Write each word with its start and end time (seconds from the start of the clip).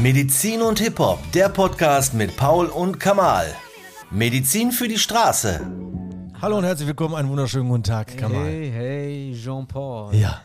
Medizin 0.00 0.62
und 0.62 0.78
Hip-Hop, 0.80 1.18
der 1.32 1.48
Podcast 1.48 2.14
mit 2.14 2.36
Paul 2.36 2.66
und 2.66 2.98
Kamal. 2.98 3.46
Medizin 4.10 4.72
für 4.72 4.88
die 4.88 4.98
Straße. 4.98 5.60
Hallo 6.40 6.58
und 6.58 6.64
herzlich 6.64 6.88
willkommen, 6.88 7.14
einen 7.14 7.28
wunderschönen 7.28 7.68
guten 7.68 7.82
Tag, 7.82 8.16
Kamal. 8.16 8.44
Hey, 8.46 8.70
hey, 8.72 9.36
Jean-Paul. 9.40 10.14
Ja. 10.14 10.40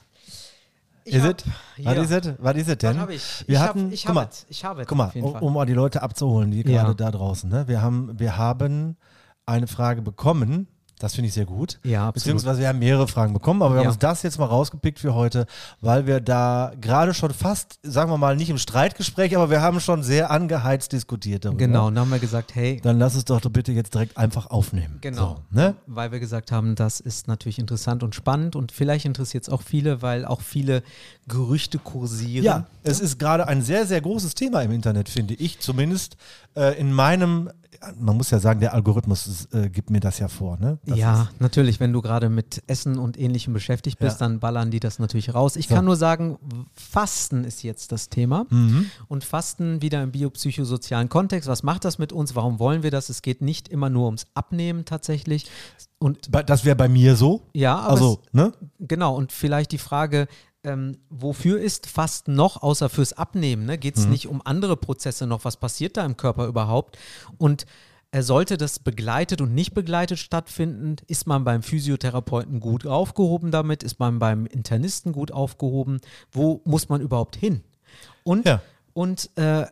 Ich 1.05 1.15
Is 1.15 1.23
hab- 1.23 1.29
it? 1.31 1.45
Was 1.77 1.95
ja. 1.95 2.01
ist 2.03 2.11
es? 2.25 2.33
Was 2.39 2.55
ist 2.57 2.67
es 2.69 2.77
denn? 2.77 2.99
Hab 2.99 3.09
ich? 3.09 3.45
Wir 3.47 3.55
Ich 3.55 3.61
hab- 3.61 3.69
hatten, 3.69 3.91
ich 3.93 4.05
guck 4.05 4.15
mal, 4.15 4.27
es. 4.29 4.45
Ich 4.49 4.65
hab 4.65 4.77
es 4.79 4.85
guck 4.87 4.97
mal, 4.97 5.11
um, 5.15 5.35
um 5.35 5.53
mal 5.53 5.65
die 5.65 5.73
Leute 5.73 6.01
abzuholen, 6.03 6.51
die 6.51 6.61
Ja. 6.69 6.83
gerade 6.83 6.95
da 6.95 7.09
draußen. 7.11 7.49
Ne? 7.49 7.67
Wir, 7.67 7.81
haben, 7.81 8.19
wir 8.19 8.37
haben 8.37 8.97
eine 9.45 9.67
Frage 9.67 10.01
bekommen, 10.01 10.67
das 10.99 11.15
finde 11.15 11.27
ich 11.27 11.33
sehr 11.33 11.45
gut. 11.45 11.79
Ja, 11.83 12.07
absolut. 12.07 12.13
Beziehungsweise 12.15 12.61
wir 12.61 12.67
haben 12.69 12.79
mehrere 12.79 13.07
Fragen 13.07 13.33
bekommen, 13.33 13.61
aber 13.61 13.75
wir 13.75 13.81
Ja. 13.81 13.85
haben 13.85 13.91
uns 13.93 13.99
das 13.99 14.23
jetzt 14.23 14.39
mal 14.39 14.45
rausgepickt 14.45 14.99
für 14.99 15.13
heute, 15.13 15.45
weil 15.81 16.07
wir 16.07 16.19
da 16.21 16.71
gerade 16.81 17.13
schon 17.13 17.33
fast, 17.33 17.79
sagen 17.83 18.09
wir 18.11 18.17
mal, 18.17 18.35
nicht 18.35 18.49
im 18.49 18.57
Streitgespräch, 18.57 19.35
aber 19.35 19.49
wir 19.49 19.61
haben 19.61 19.79
schon 19.79 20.01
sehr 20.03 20.31
angeheizt 20.31 20.91
diskutiert 20.93 21.45
darüber. 21.45 21.59
Genau, 21.59 21.87
und 21.87 21.95
dann 21.95 22.05
haben 22.05 22.11
wir 22.11 22.19
gesagt, 22.19 22.55
hey, 22.55 22.79
Dann 22.81 22.97
lass 22.99 23.15
es 23.15 23.25
doch 23.25 23.41
bitte 23.49 23.71
jetzt 23.71 23.93
direkt 23.93 24.17
einfach 24.17 24.47
aufnehmen. 24.49 24.97
Genau. 25.01 25.41
So, 25.51 25.57
ne? 25.57 25.75
weil 25.85 26.11
wir 26.11 26.19
gesagt 26.19 26.51
haben, 26.51 26.75
das 26.75 26.99
ist 26.99 27.27
natürlich 27.27 27.59
interessant 27.59 28.03
und 28.03 28.15
spannend 28.15 28.55
und 28.55 28.71
vielleicht 28.71 29.05
interessiert 29.05 29.43
es 29.43 29.49
auch 29.49 29.61
viele, 29.61 30.01
weil 30.01 30.25
auch 30.25 30.41
viele 30.41 30.83
Gerüchte 31.27 31.77
kursieren. 31.77 32.43
Ja, 32.45 32.65
es 32.83 32.99
ist 32.99 33.19
gerade 33.19 33.47
ein 33.47 33.61
sehr, 33.61 33.85
sehr 33.85 34.01
großes 34.01 34.33
Thema 34.33 34.61
im 34.61 34.71
Internet, 34.71 35.09
finde 35.09 35.33
ich. 35.33 35.59
Zumindest 35.59 36.17
äh, 36.55 36.79
in 36.79 36.91
meinem, 36.93 37.49
man 37.99 38.17
muss 38.17 38.31
ja 38.31 38.39
sagen, 38.39 38.59
der 38.59 38.73
Algorithmus 38.73 39.47
äh, 39.53 39.69
gibt 39.69 39.89
mir 39.89 39.99
das 39.99 40.19
ja 40.19 40.27
vor. 40.27 40.57
Ne? 40.57 40.77
Das 40.85 40.97
ja, 40.97 41.29
natürlich, 41.39 41.79
wenn 41.79 41.93
du 41.93 42.01
gerade 42.01 42.29
mit 42.29 42.63
Essen 42.67 42.97
und 42.97 43.19
Ähnlichem 43.19 43.53
beschäftigt 43.53 43.99
bist, 43.99 44.19
Ja. 44.19 44.27
dann 44.27 44.39
ballern 44.39 44.71
die 44.71 44.79
das 44.79 44.99
natürlich 44.99 45.33
raus. 45.33 45.55
Ich 45.55 45.67
So. 45.67 45.75
kann 45.75 45.85
nur 45.85 45.95
sagen, 45.95 46.37
Fasten 46.73 47.43
ist 47.43 47.63
jetzt 47.63 47.91
das 47.91 48.09
Thema. 48.09 48.45
Mhm. 48.49 48.89
Und 49.07 49.23
Fasten 49.23 49.81
wieder 49.81 50.03
im 50.03 50.11
biopsychosozialen 50.11 51.09
Kontext. 51.09 51.49
Was 51.49 51.63
macht 51.63 51.85
das 51.85 51.97
mit 51.97 52.11
uns? 52.13 52.35
Warum 52.35 52.59
wollen 52.59 52.83
wir 52.83 52.91
das? 52.91 53.09
Es 53.09 53.21
geht 53.21 53.41
nicht 53.41 53.67
immer 53.67 53.89
nur 53.89 54.05
ums 54.05 54.25
Abnehmen 54.33 54.85
tatsächlich. 54.85 55.47
Und 55.99 56.29
Das 56.31 56.63
wäre 56.65 56.75
bei 56.75 56.87
mir 56.89 57.15
so. 57.15 57.41
ja, 57.53 57.75
aber 57.77 57.89
Also, 57.89 58.21
ne? 58.31 58.53
es, 58.79 58.87
genau. 58.87 59.15
Und 59.15 59.31
vielleicht 59.31 59.71
die 59.71 59.77
Frage, 59.79 60.27
ähm, 60.67 60.97
wofür 61.09 61.59
ist 61.59 61.87
Fasten 61.87 62.35
noch, 62.35 62.61
außer 62.61 62.89
fürs 62.89 63.13
Abnehmen? 63.13 63.65
Ne? 63.65 63.77
Geht 63.77 63.97
es 63.97 64.05
Mhm. 64.05 64.11
nicht 64.11 64.27
um 64.27 64.41
andere 64.45 64.75
Prozesse 64.77 65.25
noch? 65.25 65.45
Was 65.45 65.57
passiert 65.57 65.97
da 65.97 66.05
im 66.05 66.17
Körper 66.17 66.45
überhaupt? 66.47 66.97
Und 67.37 67.65
äh, 68.11 68.21
sollte 68.21 68.57
das 68.57 68.79
begleitet 68.79 69.41
und 69.41 69.53
nicht 69.53 69.73
begleitet 69.73 70.19
stattfinden? 70.19 70.95
Ist 71.07 71.27
man 71.27 71.43
beim 71.43 71.61
Physiotherapeuten 71.63 72.59
gut 72.59 72.85
aufgehoben 72.87 73.51
damit? 73.51 73.83
Ist 73.83 73.99
man 73.99 74.19
beim 74.19 74.45
Internisten 74.45 75.11
gut 75.11 75.31
aufgehoben? 75.31 75.99
Wo 76.31 76.61
muss 76.65 76.89
man 76.89 77.01
überhaupt 77.01 77.35
hin? 77.35 77.63
Und, 78.23 78.45
Ja. 78.45 78.61
und 78.93 79.29
äh, 79.37 79.65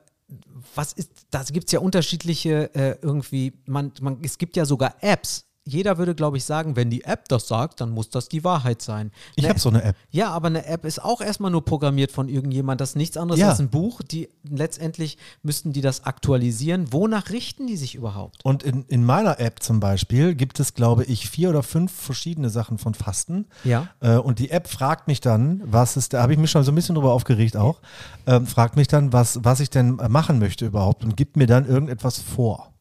was 0.74 0.94
ist, 0.94 1.12
da 1.30 1.44
gibt 1.44 1.68
es 1.68 1.72
ja 1.72 1.80
unterschiedliche 1.80 2.74
äh, 2.74 2.98
irgendwie, 3.02 3.54
man, 3.68 3.92
man, 4.02 4.18
es 4.24 4.38
gibt 4.38 4.56
ja 4.58 4.66
sogar 4.66 4.96
Apps. 5.02 5.46
Jeder 5.68 5.98
würde, 5.98 6.14
glaube 6.14 6.38
ich, 6.38 6.46
sagen, 6.46 6.76
wenn 6.76 6.92
die 6.92 7.04
App 7.06 7.28
das 7.28 7.48
sagt, 7.48 7.82
dann 7.82 7.90
muss 7.90 8.10
das 8.12 8.30
die 8.30 8.44
Wahrheit 8.44 8.84
sein. 8.84 9.12
Ich 9.36 9.50
habe 9.50 9.58
so 9.60 9.70
eine 9.70 9.82
App. 9.84 9.96
ja, 10.12 10.30
aber 10.30 10.48
eine 10.48 10.66
App 10.68 10.86
ist 10.86 11.04
auch 11.04 11.22
erstmal 11.22 11.50
nur 11.50 11.66
programmiert 11.66 12.12
von 12.12 12.30
irgendjemand. 12.30 12.80
Das 12.82 12.90
ist 12.90 12.96
nichts 12.96 13.18
anderes 13.18 13.40
Ja. 13.42 13.50
als 13.50 13.60
ein 13.60 13.70
Buch. 13.70 14.02
Die 14.04 14.30
letztendlich 14.48 15.18
müssten 15.42 15.74
die 15.74 15.82
das 15.82 16.04
aktualisieren. 16.06 16.94
Wonach 16.94 17.32
richten 17.32 17.66
die 17.66 17.78
sich 17.78 17.96
überhaupt? 17.96 18.46
Und 18.46 18.62
in, 18.62 18.86
in 18.90 19.04
meiner 19.04 19.40
App 19.40 19.64
zum 19.64 19.80
Beispiel 19.80 20.36
gibt 20.36 20.60
es, 20.60 20.76
glaube 20.76 21.04
ich, 21.06 21.30
vier 21.30 21.50
oder 21.50 21.64
fünf 21.64 21.92
verschiedene 21.92 22.50
Sachen 22.52 22.78
von 22.78 22.94
Fasten. 22.94 23.48
Ja. 23.64 23.88
Äh, 24.02 24.18
und 24.18 24.38
die 24.40 24.52
App 24.52 24.68
fragt 24.68 25.08
mich 25.08 25.20
dann, 25.20 25.64
was 25.66 25.98
ist, 25.98 26.14
da 26.14 26.22
habe 26.22 26.34
ich 26.34 26.40
mich 26.40 26.52
schon 26.52 26.64
so 26.64 26.72
ein 26.72 26.76
bisschen 26.76 26.94
drüber 26.96 27.12
aufgeregt 27.14 27.58
auch, 27.58 27.82
ähm, 28.28 28.46
fragt 28.46 28.76
mich 28.76 28.88
dann, 28.88 29.14
was, 29.14 29.40
was 29.44 29.60
ich 29.60 29.72
denn 29.72 29.98
äh, 29.98 30.10
machen 30.10 30.38
möchte 30.38 30.66
überhaupt 30.68 31.04
und 31.04 31.18
gibt 31.18 31.38
mir 31.38 31.48
dann 31.48 31.66
irgendetwas 31.66 32.20
vor. 32.20 32.72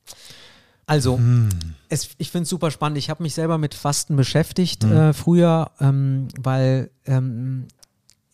Also, 0.87 1.17
Hm. 1.19 1.49
es, 1.89 2.11
ich 2.19 2.31
finde 2.31 2.45
es 2.45 2.51
super 2.51 2.71
spannend. 2.71 2.99
Ich 2.99 3.11
habe 3.11 3.23
mich 3.23 3.35
selber 3.35 3.59
mit 3.59 3.75
Fasten 3.75 4.17
beschäftigt 4.17 4.85
Hm. 4.85 4.93
äh, 4.93 5.13
früher, 5.13 5.71
ähm, 5.81 6.29
weil 6.39 6.91
ähm, 7.07 7.67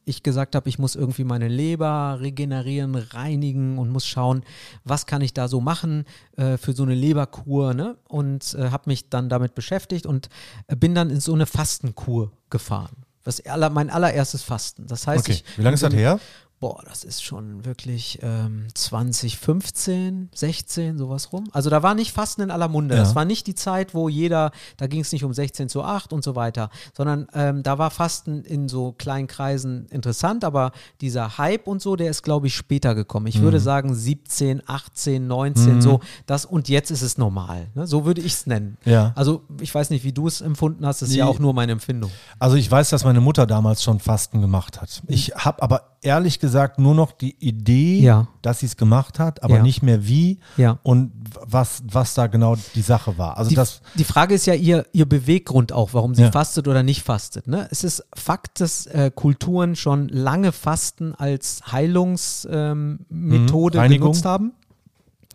ich 0.05 0.22
gesagt 0.25 0.56
habe, 0.56 0.69
ich 0.69 0.78
muss 0.78 0.97
irgendwie 0.97 1.22
meine 1.22 1.47
Leber 1.47 2.19
regenerieren, 2.21 2.97
reinigen 2.97 3.78
und 3.78 3.91
muss 3.91 4.06
schauen, 4.06 4.43
was 4.83 5.06
kann 5.06 5.22
ich 5.22 5.34
da 5.34 5.47
so 5.47 5.61
machen 5.61 6.05
äh, 6.37 6.56
für 6.56 6.72
so 6.72 6.83
eine 6.83 6.94
Leberkur. 6.94 7.75
Ne? 7.75 7.97
Und 8.09 8.55
äh, 8.55 8.71
habe 8.71 8.84
mich 8.87 9.09
dann 9.11 9.28
damit 9.28 9.55
beschäftigt 9.55 10.06
und 10.06 10.28
äh, 10.67 10.75
bin 10.75 10.94
dann 10.94 11.11
in 11.11 11.21
so 11.21 11.32
eine 11.34 11.47
Fastenkur 11.47 12.32
gefahren. 12.49 12.97
Das 13.22 13.44
aller, 13.47 13.71
mein 13.71 13.91
allererstes 13.91 14.43
Fasten. 14.43 14.87
Das 14.87 15.06
heißt, 15.06 15.25
Okay, 15.28 15.32
ich 15.47 15.59
wie 15.59 15.62
lange 15.62 15.75
ist 15.75 15.82
das 15.82 15.94
her? 15.94 16.19
Boah, 16.60 16.82
das 16.87 17.04
ist 17.04 17.25
schon 17.25 17.65
wirklich 17.65 18.19
ähm, 18.21 18.66
2015, 18.75 20.28
16, 20.34 20.98
sowas 20.98 21.32
rum. 21.32 21.44
Also 21.53 21.71
da 21.71 21.82
war 21.82 21.94
nicht 21.94 22.12
Fasten 22.12 22.43
in 22.43 22.50
aller 22.50 22.69
Munde. 22.69 22.94
Ja. 22.97 23.00
Das 23.00 23.15
war 23.15 23.25
nicht 23.25 23.47
die 23.47 23.54
Zeit, 23.54 23.94
wo 23.94 24.10
jeder, 24.10 24.50
da 24.76 24.87
ging 24.87 25.00
es 25.00 25.10
nicht 25.10 25.25
um 25.25 25.32
16 25.32 25.70
zu 25.70 25.82
8 25.82 26.12
und 26.12 26.22
so 26.22 26.37
weiter, 26.37 26.69
sondern 26.94 27.28
ähm, 27.32 27.62
da 27.62 27.78
war 27.78 27.91
Fasten 27.91 28.43
in 28.44 28.69
so 28.69 28.93
kleinen 28.93 29.26
Kreisen 29.26 29.87
interessant, 29.87 30.44
aber 30.44 30.72
dieser 31.00 31.38
Hype 31.38 31.66
und 31.66 31.81
so, 31.81 31.97
der 31.97 32.10
ist, 32.10 32.22
glaube 32.22 32.47
ich, 32.49 32.54
später 32.54 32.94
gekommen. 32.94 33.26
Ich 33.26 33.38
Mhm. 33.38 33.43
würde 33.44 33.60
sagen 33.60 33.94
17, 33.94 34.62
18, 34.66 35.26
19, 35.26 35.81
so 35.81 36.00
das 36.26 36.44
und 36.44 36.69
jetzt 36.69 36.91
ist 36.91 37.00
es 37.00 37.16
normal. 37.16 37.69
Ne? 37.75 37.87
So 37.87 38.04
würde 38.04 38.20
ich 38.20 38.34
es 38.34 38.47
nennen. 38.47 38.76
Ja. 38.84 39.12
Also 39.16 39.44
ich 39.62 39.75
weiß 39.75 39.88
nicht, 39.88 40.04
wie 40.04 40.12
du 40.12 40.26
es 40.26 40.43
empfunden 40.43 40.84
hast, 40.84 41.00
das 41.00 41.09
ist 41.09 41.15
Nee. 41.15 41.20
ja 41.20 41.26
auch 41.26 41.38
nur 41.38 41.54
meine 41.54 41.72
Empfindung. 41.72 42.10
Also 42.38 42.56
ich 42.56 42.70
weiß, 42.70 42.91
dass 42.91 43.04
meine 43.04 43.22
Mutter 43.22 43.47
damals 43.47 43.82
schon 43.82 43.99
Fasten 43.99 44.43
gemacht 44.43 44.81
hat. 44.81 45.03
Ich 45.06 45.28
habe 45.34 45.62
aber 45.62 45.90
ehrlich 46.03 46.41
gesagt 46.41 46.78
nur 46.78 46.94
noch 46.94 47.12
die 47.12 47.37
Idee, 47.38 48.00
Ja. 48.00 48.28
dass 48.43 48.61
sie 48.61 48.66
es 48.66 48.77
gemacht 48.77 49.19
hat, 49.19 49.43
aber 49.43 49.56
Ja. 49.56 49.62
nicht 49.62 49.83
mehr 49.83 50.06
wie 50.06 50.38
Ja. 50.56 50.78
und 50.83 51.12
was, 51.47 51.83
was 51.87 52.15
da 52.15 52.27
genau 52.27 52.56
die 52.75 52.81
Sache 52.83 53.19
war. 53.19 53.37
Also 53.37 53.50
Die, 53.50 53.55
das, 53.55 53.83
die 53.97 54.05
Frage 54.05 54.34
ist 54.34 54.47
ja 54.47 54.55
ihr, 54.55 54.87
ihr 54.93 55.06
Beweggrund 55.06 55.72
auch, 55.72 55.93
warum 55.93 56.15
sie 56.15 56.31
fastet 56.31 56.69
oder 56.69 56.83
nicht 56.83 57.03
fastet. 57.03 57.47
Ne? 57.47 57.69
Es 57.71 57.84
ist 57.84 58.05
Fakt, 58.15 58.61
dass 58.61 58.87
äh, 58.87 59.11
Kulturen 59.15 59.77
schon 59.77 60.09
lange 60.09 60.53
Fasten 60.53 61.15
als 61.15 61.61
Heilungsmethode 61.71 63.78
ähm, 63.78 63.84
Mhm. 63.88 63.93
Genutzt 63.93 64.25
haben. 64.25 64.53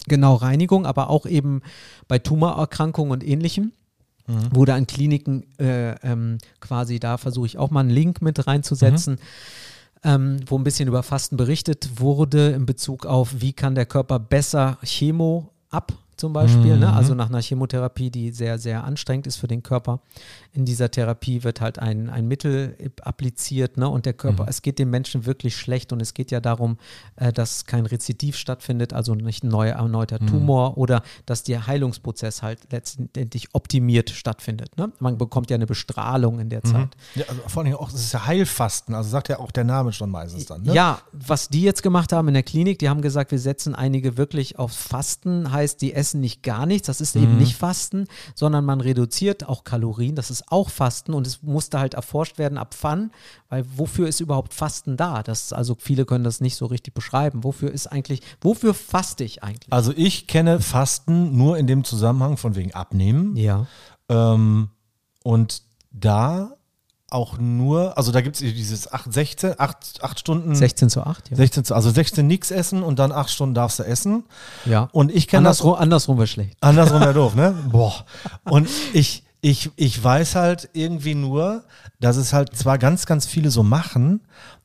Genau, 0.08 0.36
Reinigung, 0.36 0.86
aber 0.86 1.10
auch 1.10 1.26
eben 1.26 1.62
bei 2.08 2.20
Tumorerkrankungen 2.20 3.12
und 3.12 3.24
ähnlichem. 3.28 3.72
Mhm. 4.28 4.56
Wurde 4.56 4.74
an 4.74 4.88
Kliniken 4.88 5.46
äh, 5.60 5.92
ähm, 6.02 6.38
quasi, 6.60 7.00
da 7.00 7.18
versuche 7.18 7.46
ich 7.46 7.58
auch 7.60 7.70
mal 7.72 7.82
einen 7.82 7.90
Link 7.92 8.22
mit 8.22 8.48
reinzusetzen, 8.48 9.14
Mhm. 9.16 9.20
Ähm, 10.06 10.40
wo 10.46 10.58
ein 10.58 10.64
bisschen 10.64 10.88
über 10.88 11.04
Fasten 11.04 11.36
berichtet 11.36 12.00
wurde 12.00 12.52
in 12.52 12.66
Bezug 12.66 13.06
auf, 13.06 13.36
wie 13.40 13.54
kann 13.54 13.76
der 13.76 13.88
Körper 13.88 14.20
besser 14.20 14.78
Chemo 14.84 15.50
ab 15.72 15.92
zum 16.16 16.32
Beispiel, 16.32 16.78
ne? 16.78 16.88
Mhm. 16.88 16.94
also 16.94 17.14
nach 17.14 17.28
einer 17.28 17.42
Chemotherapie, 17.42 18.10
die 18.10 18.32
sehr, 18.32 18.58
sehr 18.58 18.86
anstrengend 18.86 19.28
ist 19.28 19.36
für 19.36 19.48
den 19.48 19.64
Körper. 19.64 20.00
In 20.56 20.66
dieser 20.66 20.90
Therapie 20.90 21.44
wird 21.44 21.60
halt 21.62 21.80
ein, 21.80 22.10
ein 22.10 22.28
Mittel 22.28 22.76
appliziert 23.02 23.78
ne? 23.78 23.90
und 23.90 24.06
der 24.06 24.14
Körper, 24.14 24.44
Mhm. 24.44 24.50
es 24.50 24.62
geht 24.62 24.80
dem 24.80 24.90
Menschen 24.90 25.26
wirklich 25.26 25.56
schlecht 25.56 25.92
und 25.94 26.02
es 26.02 26.14
geht 26.14 26.32
ja 26.32 26.40
darum, 26.40 26.78
äh, 27.18 27.32
dass 27.34 27.66
kein 27.66 27.86
Rezidiv 27.86 28.38
stattfindet, 28.38 28.94
also 28.94 29.16
nicht 29.16 29.44
ein 29.44 29.50
neuer, 29.50 29.76
erneuter 29.76 30.18
Mhm. 30.22 30.28
Tumor 30.28 30.78
oder 30.78 31.04
dass 31.26 31.44
der 31.44 31.68
Heilungsprozess 31.68 32.42
halt 32.42 32.60
letztendlich 32.72 33.50
optimiert 33.54 34.10
stattfindet. 34.10 34.78
Ne? 34.78 34.92
Man 35.00 35.18
bekommt 35.18 35.50
ja 35.50 35.56
eine 35.56 35.66
Bestrahlung 35.68 36.40
in 36.40 36.50
der 36.50 36.64
Zeit. 36.64 36.90
ja, 37.16 37.26
also 37.28 37.42
vor 37.48 37.64
allem 37.64 37.76
auch, 37.76 37.90
es 37.90 37.96
ist 37.96 38.14
ja 38.14 38.26
Heilfasten, 38.26 38.96
also 38.96 39.10
sagt 39.10 39.30
ja 39.30 39.40
auch 39.40 39.52
der 39.52 39.64
Name 39.66 39.92
schon 39.94 40.10
meistens 40.10 40.46
dann. 40.46 40.64
Ne? 40.64 40.74
Ja, 40.74 41.00
was 41.12 41.50
die 41.50 41.62
jetzt 41.64 41.84
gemacht 41.84 42.14
haben 42.14 42.28
in 42.30 42.34
der 42.34 42.44
Klinik, 42.44 42.80
die 42.80 42.90
haben 42.90 43.02
gesagt, 43.02 43.32
wir 43.32 43.40
setzen 43.40 43.76
einige 43.76 44.18
wirklich 44.18 44.58
auf 44.58 44.72
Fasten, 44.72 45.52
heißt, 45.52 45.82
die 45.82 45.94
essen 45.94 46.22
nicht 46.22 46.44
gar 46.44 46.66
nichts, 46.66 46.88
das 46.88 47.02
ist 47.02 47.16
Mhm. 47.16 47.24
eben 47.24 47.38
nicht 47.38 47.56
Fasten, 47.58 48.06
sondern 48.36 48.64
man 48.66 48.80
reduziert 48.82 49.48
auch 49.48 49.64
Kalorien, 49.64 50.16
das 50.16 50.32
ist 50.32 50.45
auch 50.48 50.70
Fasten 50.70 51.14
und 51.14 51.26
es 51.28 51.42
musste 51.44 51.80
halt 51.80 51.94
erforscht 51.96 52.38
werden, 52.38 52.58
ab 52.58 52.76
wann, 52.82 53.12
weil 53.50 53.66
wofür 53.78 54.08
ist 54.08 54.20
überhaupt 54.20 54.54
Fasten 54.54 54.96
da? 54.98 55.24
Das, 55.24 55.54
also 55.54 55.76
viele 55.80 56.06
können 56.06 56.24
das 56.24 56.42
nicht 56.42 56.56
so 56.56 56.66
richtig 56.68 56.94
beschreiben. 56.94 57.44
Wofür 57.44 57.72
ist 57.72 57.88
eigentlich, 57.88 58.22
wofür 58.42 58.74
faste 58.74 59.24
ich 59.24 59.44
eigentlich? 59.44 59.74
Also 59.74 59.92
ich 59.96 60.28
kenne 60.28 60.60
Fasten 60.60 61.36
nur 61.38 61.58
in 61.58 61.68
dem 61.68 61.84
Zusammenhang 61.84 62.38
von 62.38 62.56
wegen 62.56 62.74
Abnehmen. 62.74 63.36
Ja. 63.36 63.66
Ähm, 64.10 64.70
und 65.24 65.64
da 65.92 66.52
auch 67.10 67.38
nur, 67.38 67.98
also 67.98 68.12
da 68.12 68.22
gibt 68.22 68.36
es 68.36 68.42
dieses 68.42 68.92
8, 68.92 69.14
16, 69.14 69.54
8, 69.60 70.04
8 70.04 70.20
Stunden, 70.20 70.56
16 70.56 70.90
zu 70.90 71.02
8, 71.04 71.30
ja. 71.30 71.38
16, 71.38 71.64
zu- 71.66 71.76
also 71.76 71.90
16 71.92 72.26
nichts 72.28 72.52
essen 72.52 72.84
und 72.84 73.00
dann 73.00 73.12
8 73.12 73.30
Stunden 73.30 73.56
darfst 73.56 73.80
du 73.80 73.84
essen. 73.84 74.26
ja. 74.66 74.90
Und 74.92 75.12
ich 75.14 75.28
kenne 75.28 75.44
das 75.48 75.62
Andersrum, 75.62 75.82
andersrum 75.82 76.18
wäre 76.18 76.28
schlecht. 76.28 76.58
Andersrum 76.62 77.00
wäre 77.02 77.14
doof, 77.14 77.36
ne? 77.36 77.56
Boah. 77.72 78.06
Und 78.44 78.68
ich, 78.94 79.24
ich, 79.42 79.70
ich 79.76 80.04
weiß 80.04 80.36
halt 80.36 80.70
irgendwie 80.74 81.16
nur, 81.16 81.64
dass 82.00 82.18
es 82.18 82.34
halt 82.34 82.56
zwar 82.56 82.78
ganz, 82.78 83.06
ganz 83.06 83.26
viele 83.26 83.52
so 83.52 83.64
machen, 83.64 84.22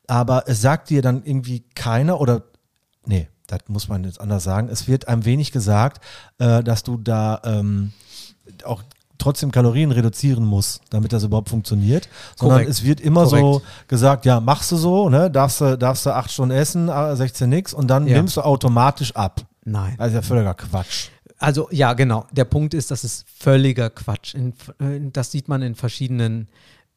aber 0.07 0.43
es 0.47 0.61
sagt 0.61 0.89
dir 0.89 1.01
dann 1.01 1.23
irgendwie 1.23 1.63
keiner 1.75 2.19
oder, 2.19 2.43
nee, 3.05 3.27
das 3.47 3.59
muss 3.67 3.87
man 3.87 4.03
jetzt 4.03 4.19
anders 4.19 4.43
sagen, 4.43 4.69
es 4.69 4.87
wird 4.87 5.07
einem 5.07 5.25
wenig 5.25 5.51
gesagt, 5.51 6.03
äh, 6.39 6.63
dass 6.63 6.83
du 6.83 6.97
da 6.97 7.41
ähm, 7.43 7.91
auch 8.63 8.81
trotzdem 9.17 9.51
Kalorien 9.51 9.91
reduzieren 9.91 10.43
muss, 10.45 10.81
damit 10.89 11.13
das 11.13 11.23
überhaupt 11.23 11.49
funktioniert, 11.49 12.09
sondern 12.35 12.59
Korrekt. 12.59 12.71
es 12.71 12.83
wird 12.83 12.99
immer 13.01 13.27
so 13.27 13.35
Korrekt. 13.37 13.87
gesagt, 13.87 14.25
ja, 14.25 14.39
machst 14.39 14.71
du 14.71 14.77
so, 14.77 15.09
ne, 15.09 15.29
darfst 15.29 15.61
du, 15.61 15.77
darfst 15.77 16.05
du 16.07 16.15
acht 16.15 16.31
Stunden 16.31 16.55
essen, 16.55 16.89
äh, 16.89 17.15
16 17.15 17.47
nix 17.47 17.71
und 17.73 17.87
dann 17.87 18.07
Ja. 18.07 18.17
nimmst 18.17 18.37
du 18.37 18.41
automatisch 18.41 19.15
ab. 19.15 19.41
Nein. 19.63 19.93
Das 19.99 20.07
ist 20.07 20.13
ja 20.15 20.21
völliger 20.23 20.55
Quatsch. 20.55 21.09
Also 21.41 21.67
ja, 21.71 21.93
genau. 21.93 22.27
Der 22.31 22.45
Punkt 22.45 22.75
ist, 22.75 22.91
das 22.91 23.03
ist 23.03 23.25
völliger 23.27 23.89
Quatsch. 23.89 24.35
In, 24.35 24.53
das 25.11 25.31
sieht 25.31 25.47
man 25.47 25.63
in 25.63 25.75
verschiedenen. 25.75 26.47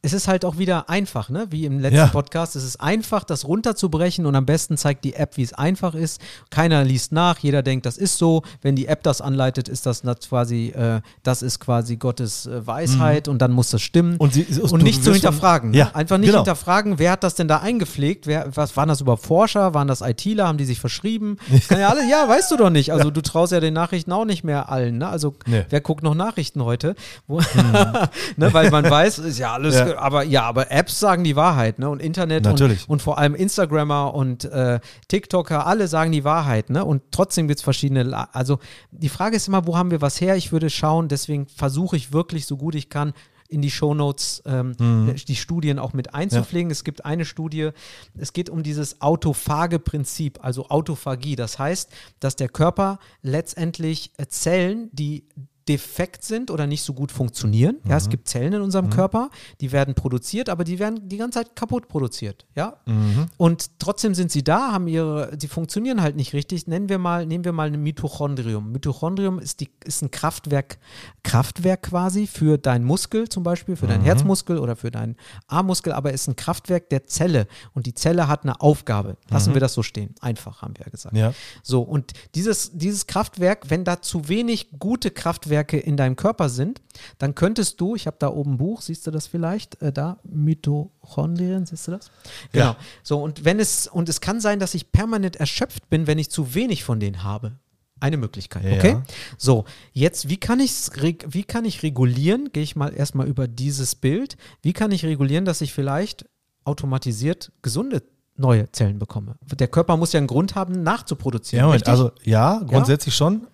Es 0.05 0.13
ist 0.13 0.29
halt 0.29 0.45
auch 0.45 0.59
wieder 0.59 0.91
einfach, 0.91 1.31
ne? 1.31 1.47
Wie 1.51 1.65
im 1.65 1.79
letzten 1.81 1.97
Ja. 1.97 2.07
Podcast. 2.09 2.57
Es 2.57 2.63
ist 2.65 2.81
einfach, 2.81 3.25
das 3.25 3.47
runterzubrechen 3.47 4.27
und 4.27 4.35
am 4.37 4.45
besten 4.45 4.77
zeigt 4.77 5.03
die 5.05 5.15
App, 5.15 5.37
wie 5.39 5.43
es 5.43 5.53
einfach 5.55 5.95
ist. 5.95 6.21
Keiner 6.51 6.85
liest 6.85 7.11
nach, 7.13 7.39
jeder 7.39 7.63
denkt, 7.63 7.87
das 7.87 7.97
ist 7.97 8.19
so. 8.19 8.43
Wenn 8.61 8.77
die 8.77 8.87
App 8.87 9.03
das 9.03 9.21
anleitet, 9.23 9.69
ist 9.69 9.87
das 9.87 10.03
quasi, 10.29 10.69
äh, 10.69 11.01
das 11.23 11.41
ist 11.43 11.59
quasi 11.59 11.97
Gottes 11.97 12.47
äh, 12.47 12.67
Weisheit 12.67 13.29
und 13.29 13.39
dann 13.41 13.53
muss 13.53 13.71
das 13.71 13.81
stimmen. 13.81 14.13
Mhm. 14.13 14.17
Und 14.19 14.35
sie- 14.35 14.47
und 14.61 14.83
nicht 14.83 15.03
zu 15.03 15.13
hinterfragen. 15.13 15.73
Ja, 15.73 15.87
ne? 15.87 15.95
Einfach 15.95 16.19
nicht 16.19 16.27
genau. 16.29 16.41
hinterfragen, 16.41 16.99
wer 16.99 17.13
hat 17.13 17.25
das 17.25 17.35
denn 17.35 17.49
da 17.49 17.59
eingepflegt? 17.61 18.27
Wer, 18.27 18.55
was 18.55 18.77
waren 18.77 18.89
das 18.91 19.01
über 19.01 19.17
Forscher? 19.17 19.73
Waren 19.73 19.89
das 19.89 20.03
ITler? 20.03 20.47
Haben 20.49 20.59
die 20.59 20.67
sich 20.67 20.81
verschrieben? 20.81 21.39
Kann 21.69 21.81
ja 21.81 21.89
alles, 21.89 22.05
ja, 22.11 22.29
weißt 22.29 22.51
du 22.51 22.57
doch 22.59 22.71
nicht. 22.71 22.93
Also 22.93 23.11
du 23.11 23.23
traust 23.23 23.53
ja 23.53 23.61
den 23.61 23.73
Nachrichten 23.75 24.13
auch 24.13 24.27
nicht 24.27 24.45
mehr 24.45 24.69
allen. 24.69 24.99
Ne? 24.99 25.09
Also 25.09 25.35
Nee. 25.47 25.65
Wer 25.71 25.81
guckt 25.81 26.03
noch 26.03 26.15
Nachrichten 26.15 26.63
heute? 26.63 26.95
Wo, 27.27 27.41
ne, 28.37 28.53
weil 28.53 28.71
man 28.71 28.89
weiß, 28.89 29.19
ist 29.21 29.39
ja 29.39 29.55
alles, 29.55 29.75
Ja. 29.75 29.94
Aber 29.95 30.25
ja, 30.25 30.43
aber 30.43 30.71
Apps 30.71 31.01
sagen 31.01 31.25
die 31.25 31.37
Wahrheit, 31.37 31.79
ne? 31.79 31.89
Und 31.89 32.01
Internet. 32.01 32.45
Und, 32.85 32.91
und 32.91 33.03
vor 33.03 33.19
allem 33.19 33.35
Instagrammer 33.35 34.15
und 34.15 34.45
äh, 34.45 34.81
TikToker, 35.09 35.67
alle 35.67 35.89
sagen 35.89 36.13
die 36.13 36.25
Wahrheit, 36.25 36.71
ne? 36.71 36.85
Und 36.85 37.03
trotzdem 37.11 37.49
gibt 37.49 37.59
es 37.59 37.65
verschiedene, 37.65 38.03
La 38.03 38.29
also 38.33 38.59
die 38.91 39.09
Frage 39.09 39.37
ist 39.37 39.49
immer, 39.49 39.67
wo 39.67 39.77
haben 39.77 39.91
wir 39.91 40.01
was 40.01 40.21
her? 40.21 40.37
Ich 40.37 40.53
würde 40.53 40.71
schauen, 40.71 41.09
deswegen 41.09 41.47
versuche 41.47 41.97
ich 41.97 42.13
wirklich 42.13 42.47
so 42.47 42.57
gut 42.57 42.75
ich 42.75 42.89
kann 42.89 43.13
in 43.49 43.63
die 43.63 43.71
Shownotes 43.71 44.43
ähm, 44.47 44.75
Mhm. 44.79 45.15
die 45.29 45.37
Studien 45.37 45.79
auch 45.79 45.93
mit 45.93 46.15
einzupflegen. 46.15 46.71
Es 46.71 46.83
gibt 46.83 47.05
eine 47.05 47.25
Studie, 47.25 47.71
es 48.17 48.33
geht 48.33 48.51
um 48.51 48.63
dieses 48.63 49.01
autophage 49.01 49.79
Prinzip, 49.79 50.43
also 50.43 50.69
Autophagie. 50.71 51.37
Das 51.37 51.59
heißt, 51.59 51.91
dass 52.21 52.37
der 52.37 52.49
Körper 52.49 52.99
letztendlich 53.23 54.13
äh, 54.17 54.27
Zellen, 54.27 54.89
die 54.93 55.29
defekt 55.69 56.25
sind 56.25 56.51
oder 56.51 56.67
nicht 56.67 56.83
so 56.83 56.93
gut 56.93 57.11
funktionieren. 57.11 57.77
Ja, 57.85 57.93
Mhm. 57.93 57.97
es 57.97 58.09
gibt 58.11 58.29
Zellen 58.29 58.53
in 58.53 58.61
unserem 58.61 58.91
Körper, 58.91 59.31
die 59.61 59.73
werden 59.73 59.95
produziert, 59.95 60.49
aber 60.51 60.63
die 60.65 60.79
werden 60.79 61.09
die 61.09 61.17
ganze 61.17 61.39
Zeit 61.41 61.57
kaputt 61.57 61.89
produziert. 61.89 62.45
Ja, 62.55 62.77
Mhm. 62.87 63.27
und 63.39 63.79
trotzdem 63.79 64.15
sind 64.15 64.31
sie 64.31 64.45
da, 64.45 64.73
haben 64.73 64.87
ihre, 64.89 65.37
die 65.37 65.49
funktionieren 65.49 66.03
halt 66.03 66.17
nicht 66.17 66.35
richtig. 66.35 66.67
Nennen 66.67 66.89
wir 66.91 66.99
mal, 66.99 67.25
nehmen 67.25 67.45
wir 67.45 67.53
mal 67.53 67.69
ein 67.73 67.83
Mitochondrium. 67.83 68.73
Mitochondrium 68.73 69.39
ist, 69.39 69.61
die, 69.61 69.71
ist 69.85 70.03
ein 70.03 70.11
Kraftwerk, 70.11 70.79
Kraftwerk 71.23 71.83
quasi 71.85 72.27
für 72.27 72.59
deinen 72.59 72.85
Muskel 72.85 73.29
zum 73.29 73.43
Beispiel, 73.43 73.77
für 73.77 73.87
deinen 73.87 74.03
Mhm. 74.03 74.07
Herzmuskel 74.07 74.59
oder 74.59 74.77
für 74.77 74.91
deinen 74.91 75.17
Armmuskel, 75.47 75.93
aber 75.93 76.13
ist 76.13 76.29
ein 76.29 76.37
Kraftwerk 76.37 76.91
der 76.91 77.07
Zelle 77.07 77.47
und 77.73 77.87
die 77.87 77.95
Zelle 77.95 78.29
hat 78.29 78.43
eine 78.43 78.61
Aufgabe. 78.61 79.17
Lassen 79.31 79.55
wir 79.55 79.61
das 79.61 79.73
so 79.73 79.83
stehen. 79.83 80.15
Einfach, 80.21 80.61
haben 80.63 80.75
wir 80.77 80.85
ja 80.85 80.91
gesagt. 80.91 81.15
Mhm. 81.15 81.21
Ja. 81.21 81.35
So, 81.63 81.81
und 81.83 82.13
dieses, 82.35 82.73
dieses 82.75 83.07
Kraftwerk, 83.07 83.71
wenn 83.71 83.85
da 83.85 84.03
zu 84.03 84.29
wenig 84.29 84.69
gute 84.79 85.11
Kraftwerke 85.11 85.54
in 85.63 85.97
deinem 85.97 86.17
Körper 86.17 86.49
sind, 86.49 86.83
dann 87.19 87.35
könntest 87.35 87.81
du, 87.81 87.95
ich 87.97 88.07
habe 88.07 88.17
da 88.19 88.29
oben 88.29 88.55
ein 88.55 88.59
Buch, 88.59 88.83
siehst 88.83 89.07
du 89.07 89.11
das 89.11 89.27
vielleicht? 89.27 89.81
Äh, 89.83 89.93
da, 89.93 90.19
Mitochondrien, 90.25 91.67
siehst 91.67 91.87
du 91.89 91.93
das? 91.93 92.11
Genau. 92.53 92.65
Ja. 92.65 92.77
So, 93.03 93.23
und 93.23 93.45
wenn 93.45 93.61
es, 93.61 93.87
und 93.87 94.09
es 94.09 94.21
kann 94.21 94.41
sein, 94.41 94.59
dass 94.59 94.75
ich 94.75 94.93
permanent 94.93 95.37
erschöpft 95.37 95.89
bin, 95.91 96.07
wenn 96.07 96.19
ich 96.19 96.31
zu 96.31 96.55
wenig 96.55 96.85
von 96.85 97.01
denen 97.01 97.23
habe. 97.23 97.53
Eine 98.01 98.17
Möglichkeit, 98.17 98.65
Ja. 98.65 98.73
okay? 98.77 98.97
So, 99.39 99.65
jetzt, 99.93 100.29
wie 100.29 100.37
kann, 100.37 100.61
ich's, 100.61 100.91
reg- 100.97 101.25
wie 101.29 101.45
kann 101.45 101.65
ich 101.65 101.83
regulieren? 101.83 102.51
Gehe 102.53 102.63
ich 102.63 102.77
mal 102.77 102.93
erstmal 102.93 103.27
über 103.29 103.49
dieses 103.49 103.95
Bild. 103.95 104.37
Wie 104.63 104.73
kann 104.73 104.91
ich 104.93 105.05
regulieren, 105.05 105.45
dass 105.45 105.61
ich 105.61 105.73
vielleicht 105.73 106.27
automatisiert 106.65 107.53
gesunde 107.63 108.03
neue 108.37 108.71
Zellen 108.73 108.99
bekomme? 108.99 109.37
Der 109.59 109.69
Körper 109.69 109.97
muss 109.97 110.13
ja 110.13 110.19
einen 110.19 110.27
Grund 110.27 110.55
haben, 110.55 110.83
nachzuproduzieren. 110.83 111.63
Ja, 111.63 111.67
Moment, 111.67 111.89
also 111.89 112.11
ja, 112.23 112.61
grundsätzlich 112.67 113.15
schon. 113.15 113.47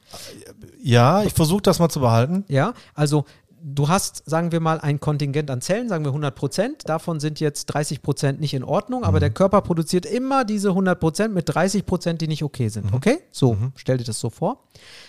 Ja, 0.83 1.23
ich 1.23 1.35
versuche 1.35 1.63
das 1.63 1.79
mal 1.79 1.89
zu 1.89 2.01
behalten. 2.01 2.45
Ja, 2.49 2.75
also 2.95 3.25
du 3.63 3.89
hast, 3.89 4.23
sagen 4.29 4.53
wir 4.53 4.61
mal, 4.61 4.81
ein 4.81 5.01
Kontingent 5.01 5.51
an 5.51 5.61
Zellen, 5.61 5.89
sagen 5.89 6.05
wir 6.05 6.11
100 6.11 6.35
Prozent. 6.35 6.89
Davon 6.89 7.21
sind 7.21 7.41
jetzt 7.41 7.67
30 7.67 8.03
Prozent 8.03 8.41
nicht 8.41 8.55
in 8.55 8.65
Ordnung, 8.65 9.05
aber 9.05 9.21
der 9.21 9.31
Körper 9.31 9.61
produziert 9.61 10.07
immer 10.07 10.45
diese 10.45 10.71
100 10.71 10.99
Prozent 10.99 11.35
mit 11.35 11.49
30 11.49 11.85
Prozent, 11.85 12.21
die 12.21 12.29
nicht 12.29 12.43
okay 12.43 12.69
sind. 12.69 12.93
Okay? 12.93 13.19
So, 13.31 13.57
stell 13.75 13.99
dir 13.99 14.05
das 14.05 14.19
so 14.21 14.31
vor. 14.31 14.65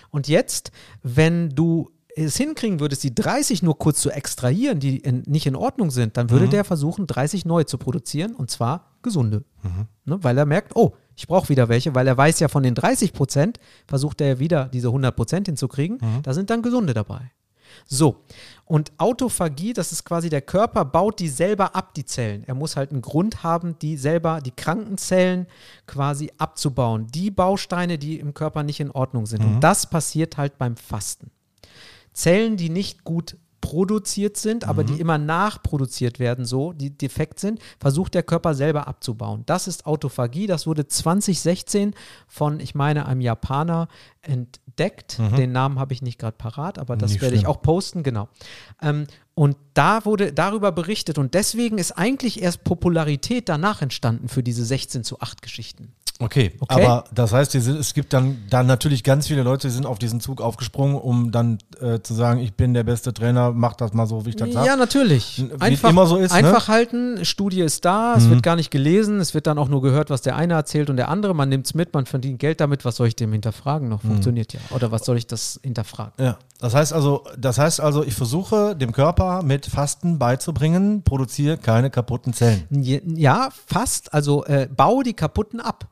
Und 0.09 0.27
jetzt, 0.27 0.71
wenn 1.03 1.49
du 1.49 1.89
es 2.15 2.37
hinkriegen 2.37 2.79
würdest, 2.79 3.03
die 3.03 3.13
30 3.13 3.63
nur 3.63 3.77
kurz 3.77 4.01
zu 4.01 4.09
extrahieren, 4.11 4.79
die 4.79 4.97
in, 4.97 5.23
nicht 5.27 5.45
in 5.45 5.55
Ordnung 5.55 5.91
sind, 5.91 6.17
dann 6.17 6.29
würde 6.29 6.47
der 6.47 6.63
versuchen, 6.63 7.07
30 7.07 7.45
neu 7.45 7.63
zu 7.63 7.77
produzieren 7.77 8.35
und 8.35 8.51
zwar 8.51 8.91
gesunde. 9.01 9.43
Ne, 10.05 10.23
weil 10.23 10.37
er 10.37 10.45
merkt, 10.45 10.75
oh, 10.75 10.93
ich 11.15 11.27
brauche 11.27 11.49
wieder 11.49 11.69
welche, 11.69 11.93
weil 11.93 12.07
er 12.07 12.17
weiß 12.17 12.39
ja 12.39 12.47
von 12.47 12.63
den 12.63 12.75
30 12.75 13.13
Prozent, 13.13 13.59
versucht 13.87 14.21
er 14.21 14.27
ja 14.27 14.39
wieder 14.39 14.65
diese 14.65 14.87
100 14.87 15.15
Prozent 15.15 15.47
hinzukriegen, 15.47 15.99
da 16.23 16.33
sind 16.33 16.49
dann 16.49 16.61
gesunde 16.61 16.93
dabei. 16.93 17.31
So, 17.85 18.23
und 18.65 18.91
Autophagie, 18.97 19.73
das 19.73 19.91
ist 19.91 20.03
quasi 20.03 20.29
der 20.29 20.41
Körper 20.41 20.85
baut 20.85 21.19
die 21.19 21.29
selber 21.29 21.75
ab, 21.75 21.93
die 21.93 22.05
Zellen. 22.05 22.43
Er 22.45 22.53
muss 22.53 22.75
halt 22.75 22.91
einen 22.91 23.01
Grund 23.01 23.43
haben, 23.43 23.77
die 23.79 23.97
selber, 23.97 24.41
die 24.41 24.51
kranken 24.51 24.97
Zellen 24.97 25.47
quasi 25.87 26.31
abzubauen. 26.37 27.07
Die 27.07 27.31
Bausteine, 27.31 27.97
die 27.97 28.19
im 28.19 28.33
Körper 28.33 28.63
nicht 28.63 28.79
in 28.79 28.91
Ordnung 28.91 29.25
sind. 29.25 29.41
Und 29.43 29.61
das 29.61 29.89
passiert 29.89 30.37
halt 30.37 30.57
beim 30.57 30.75
Fasten. 30.75 31.31
Zellen, 32.13 32.57
die 32.57 32.69
nicht 32.69 33.03
gut 33.03 33.37
produziert 33.61 34.37
sind, 34.37 34.65
aber 34.67 34.83
die 34.83 34.99
immer 34.99 35.19
nachproduziert 35.19 36.19
werden, 36.19 36.45
so, 36.45 36.73
die 36.73 36.97
defekt 36.97 37.39
sind, 37.39 37.59
versucht 37.79 38.15
der 38.15 38.23
Körper 38.23 38.55
selber 38.55 38.87
abzubauen. 38.87 39.43
Das 39.45 39.67
ist 39.67 39.85
Autophagie. 39.85 40.47
Das 40.47 40.65
wurde 40.65 40.87
2016 40.87 41.93
von, 42.27 42.59
ich 42.59 42.75
meine, 42.75 43.05
einem 43.05 43.21
Japaner 43.21 43.87
entdeckt. 44.23 45.19
Den 45.37 45.51
Namen 45.51 45.79
habe 45.79 45.93
ich 45.93 46.01
nicht 46.01 46.19
gerade 46.19 46.37
parat, 46.37 46.79
aber 46.79 46.97
das 46.97 47.11
Nicht 47.11 47.21
werde 47.21 47.35
ich 47.35 47.41
schlimm. 47.41 47.51
auch 47.51 47.61
posten, 47.61 48.03
genau. 48.03 48.27
Ähm, 48.81 49.05
und 49.35 49.55
da 49.73 50.05
wurde 50.05 50.33
darüber 50.33 50.71
berichtet 50.71 51.17
und 51.17 51.33
deswegen 51.33 51.77
ist 51.77 51.93
eigentlich 51.93 52.41
erst 52.41 52.63
Popularität 52.63 53.47
danach 53.47 53.81
entstanden 53.81 54.27
für 54.27 54.43
diese 54.43 54.65
16 54.65 55.03
zu 55.03 55.19
8 55.21 55.41
Geschichten. 55.41 55.93
Okay, 56.21 56.53
Okay. 56.59 56.85
aber 56.85 57.03
das 57.13 57.33
heißt, 57.33 57.55
es 57.55 57.93
gibt 57.93 58.13
dann, 58.13 58.43
dann 58.49 58.67
natürlich 58.67 59.03
ganz 59.03 59.27
viele 59.27 59.43
Leute, 59.43 59.67
die 59.67 59.73
sind 59.73 59.85
auf 59.85 59.99
diesen 59.99 60.19
Zug 60.21 60.39
aufgesprungen, 60.41 60.95
um 60.95 61.31
dann 61.31 61.57
äh, 61.81 61.99
zu 62.01 62.13
sagen, 62.13 62.39
ich 62.39 62.53
bin 62.53 62.73
der 62.73 62.83
beste 62.83 63.13
Trainer, 63.13 63.51
mach 63.51 63.73
das 63.73 63.93
mal 63.93 64.05
so, 64.05 64.25
wie 64.25 64.29
ich 64.29 64.35
das 64.35 64.53
Ja, 64.53 64.65
hab. 64.73 64.79
natürlich. 64.79 65.43
Wie 65.45 65.59
Einfach, 65.61 65.89
immer 65.89 66.05
so 66.05 66.17
ist, 66.17 66.31
ne? 66.31 66.37
einfach 66.37 66.67
halten, 66.67 67.25
Studie 67.25 67.61
ist 67.61 67.83
da, 67.85 68.15
es 68.15 68.29
wird 68.29 68.43
gar 68.43 68.55
nicht 68.55 68.71
gelesen, 68.71 69.19
es 69.19 69.33
wird 69.33 69.47
dann 69.47 69.57
auch 69.57 69.67
nur 69.67 69.81
gehört, 69.81 70.09
was 70.09 70.21
der 70.21 70.35
eine 70.35 70.53
erzählt 70.53 70.89
und 70.89 70.97
der 70.97 71.09
andere, 71.09 71.33
man 71.33 71.49
nimmt 71.49 71.65
es 71.65 71.73
mit, 71.73 71.93
man 71.93 72.05
verdient 72.05 72.39
Geld 72.39 72.61
damit, 72.61 72.85
was 72.85 72.95
soll 72.97 73.07
ich 73.07 73.15
dem 73.15 73.31
hinterfragen 73.31 73.89
noch? 73.89 74.01
Funktioniert 74.01 74.53
ja. 74.53 74.59
Oder 74.71 74.91
was 74.91 75.03
soll 75.05 75.17
ich 75.17 75.27
das 75.27 75.59
hinterfragen? 75.63 76.13
Ja, 76.19 76.37
das 76.59 76.75
heißt 76.75 76.93
also, 76.93 77.23
das 77.37 77.57
heißt 77.57 77.81
also, 77.81 78.03
ich 78.03 78.13
versuche 78.13 78.75
dem 78.75 78.91
Körper 78.91 79.41
mit 79.43 79.65
Fasten 79.65 80.19
beizubringen, 80.19 81.01
produziere 81.03 81.57
keine 81.57 81.89
kaputten 81.89 82.33
Zellen. 82.33 82.67
Ja, 82.69 83.49
fast, 83.65 84.13
also 84.13 84.45
äh, 84.45 84.67
bau 84.75 85.01
die 85.01 85.13
kaputten 85.13 85.59
ab. 85.59 85.87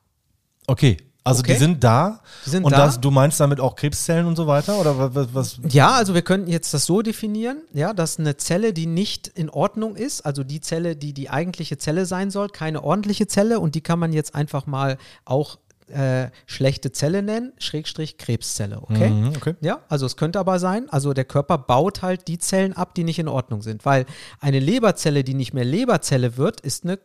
Okay, 0.70 0.98
also 1.24 1.42
Okay. 1.42 1.54
die 1.54 1.60
sind 1.60 1.84
da. 1.84 2.22
Die 2.46 2.50
sind 2.50 2.64
und 2.64 2.72
da. 2.72 2.86
Das, 2.86 3.02
du 3.02 3.12
meinst 3.12 3.40
damit 3.40 3.60
auch 3.60 3.76
Krebszellen 3.76 4.26
und 4.26 4.36
so 4.36 4.48
weiter? 4.48 4.80
Oder 4.80 5.14
was? 5.16 5.34
was, 5.34 5.60
Ja, 5.70 5.96
also 5.96 6.14
wir 6.14 6.22
könnten 6.22 6.50
jetzt 6.50 6.74
das 6.74 6.86
so 6.86 7.02
definieren, 7.02 7.58
ja, 7.74 7.94
dass 7.94 8.20
eine 8.20 8.38
Zelle, 8.38 8.74
die 8.74 8.86
nicht 8.86 9.28
in 9.28 9.50
Ordnung 9.50 9.96
ist, 9.96 10.26
also 10.26 10.44
die 10.44 10.62
Zelle, 10.62 10.96
die 10.96 11.14
die 11.14 11.30
eigentliche 11.30 11.78
Zelle 11.78 12.06
sein 12.06 12.32
soll, 12.32 12.50
keine 12.50 12.84
ordentliche 12.84 13.28
Zelle 13.28 13.60
und 13.60 13.76
die 13.76 13.82
kann 13.82 14.00
man 14.00 14.14
jetzt 14.14 14.36
einfach 14.36 14.66
mal 14.66 14.98
auch 15.26 15.58
äh, 15.90 16.30
schlechte 16.46 16.92
Zelle 16.92 17.24
nennen, 17.24 17.52
Schrägstrich 17.58 18.18
Krebszelle, 18.18 18.80
okay? 18.82 19.10
Mhm, 19.10 19.34
okay. 19.36 19.56
Ja, 19.60 19.80
also 19.90 20.06
es 20.06 20.18
könnte 20.18 20.40
aber 20.40 20.60
sein, 20.60 20.88
also 20.90 21.14
der 21.14 21.26
Körper 21.26 21.58
baut 21.58 22.04
halt 22.04 22.28
die 22.28 22.38
Zellen 22.38 22.74
ab, 22.74 22.94
die 22.94 23.04
nicht 23.04 23.18
in 23.18 23.28
Ordnung 23.28 23.64
sind, 23.64 23.86
weil 23.86 24.06
eine 24.40 24.60
Leberzelle, 24.60 25.24
die 25.24 25.34
nicht 25.34 25.54
mehr 25.54 25.66
Leberzelle 25.66 26.38
wird, 26.38 26.62
ist 26.62 26.84
eine 26.84 27.00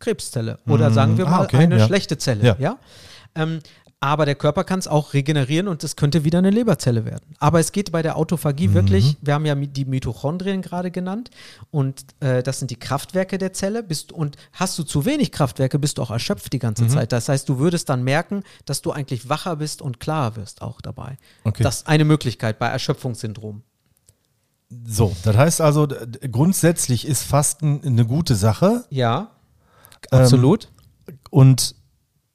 Krebszelle 0.00 0.58
oder 0.66 0.90
sagen 0.90 1.16
wir 1.18 1.26
Ah, 1.28 1.30
mal 1.30 1.44
okay, 1.44 1.58
eine 1.58 1.78
ja. 1.78 1.86
schlechte 1.86 2.18
Zelle, 2.18 2.44
Ja. 2.44 2.56
ja? 2.58 2.78
Ähm, 3.36 3.60
aber 4.02 4.24
der 4.24 4.34
Körper 4.34 4.64
kann 4.64 4.78
es 4.78 4.88
auch 4.88 5.12
regenerieren 5.12 5.68
und 5.68 5.84
es 5.84 5.94
könnte 5.94 6.24
wieder 6.24 6.38
eine 6.38 6.48
Leberzelle 6.48 7.04
werden. 7.04 7.34
Aber 7.38 7.60
es 7.60 7.70
geht 7.70 7.92
bei 7.92 8.00
der 8.00 8.16
Autophagie 8.16 8.68
Mhm. 8.68 8.74
wirklich, 8.74 9.16
wir 9.20 9.34
haben 9.34 9.44
ja 9.44 9.54
die 9.54 9.84
Mitochondrien 9.84 10.62
gerade 10.62 10.90
genannt 10.90 11.28
und 11.70 12.06
äh, 12.20 12.42
das 12.42 12.60
sind 12.60 12.70
die 12.70 12.78
Kraftwerke 12.78 13.36
der 13.36 13.52
Zelle. 13.52 13.82
Bist, 13.82 14.10
und 14.10 14.36
hast 14.54 14.78
du 14.78 14.84
zu 14.84 15.04
wenig 15.04 15.32
Kraftwerke, 15.32 15.78
bist 15.78 15.98
du 15.98 16.02
auch 16.02 16.10
erschöpft 16.10 16.50
die 16.54 16.58
ganze 16.58 16.84
Mhm. 16.84 16.88
Zeit. 16.88 17.12
Das 17.12 17.28
heißt, 17.28 17.46
du 17.46 17.58
würdest 17.58 17.90
dann 17.90 18.02
merken, 18.02 18.42
dass 18.64 18.80
du 18.80 18.90
eigentlich 18.90 19.28
wacher 19.28 19.56
bist 19.56 19.82
und 19.82 20.00
klarer 20.00 20.34
wirst 20.36 20.62
auch 20.62 20.80
dabei. 20.80 21.18
Okay. 21.44 21.62
Das 21.62 21.76
ist 21.80 21.86
eine 21.86 22.06
Möglichkeit 22.06 22.58
bei 22.58 22.68
Erschöpfungssyndrom. 22.68 23.62
so, 24.86 25.14
das 25.24 25.36
heißt 25.36 25.60
also, 25.60 25.86
grundsätzlich 26.30 27.06
ist 27.06 27.22
Fasten 27.24 27.82
eine 27.84 28.06
gute 28.06 28.34
Sache 28.34 28.84
Ja, 28.88 29.32
Ähm, 30.12 30.20
absolut. 30.20 30.68
und 31.30 31.74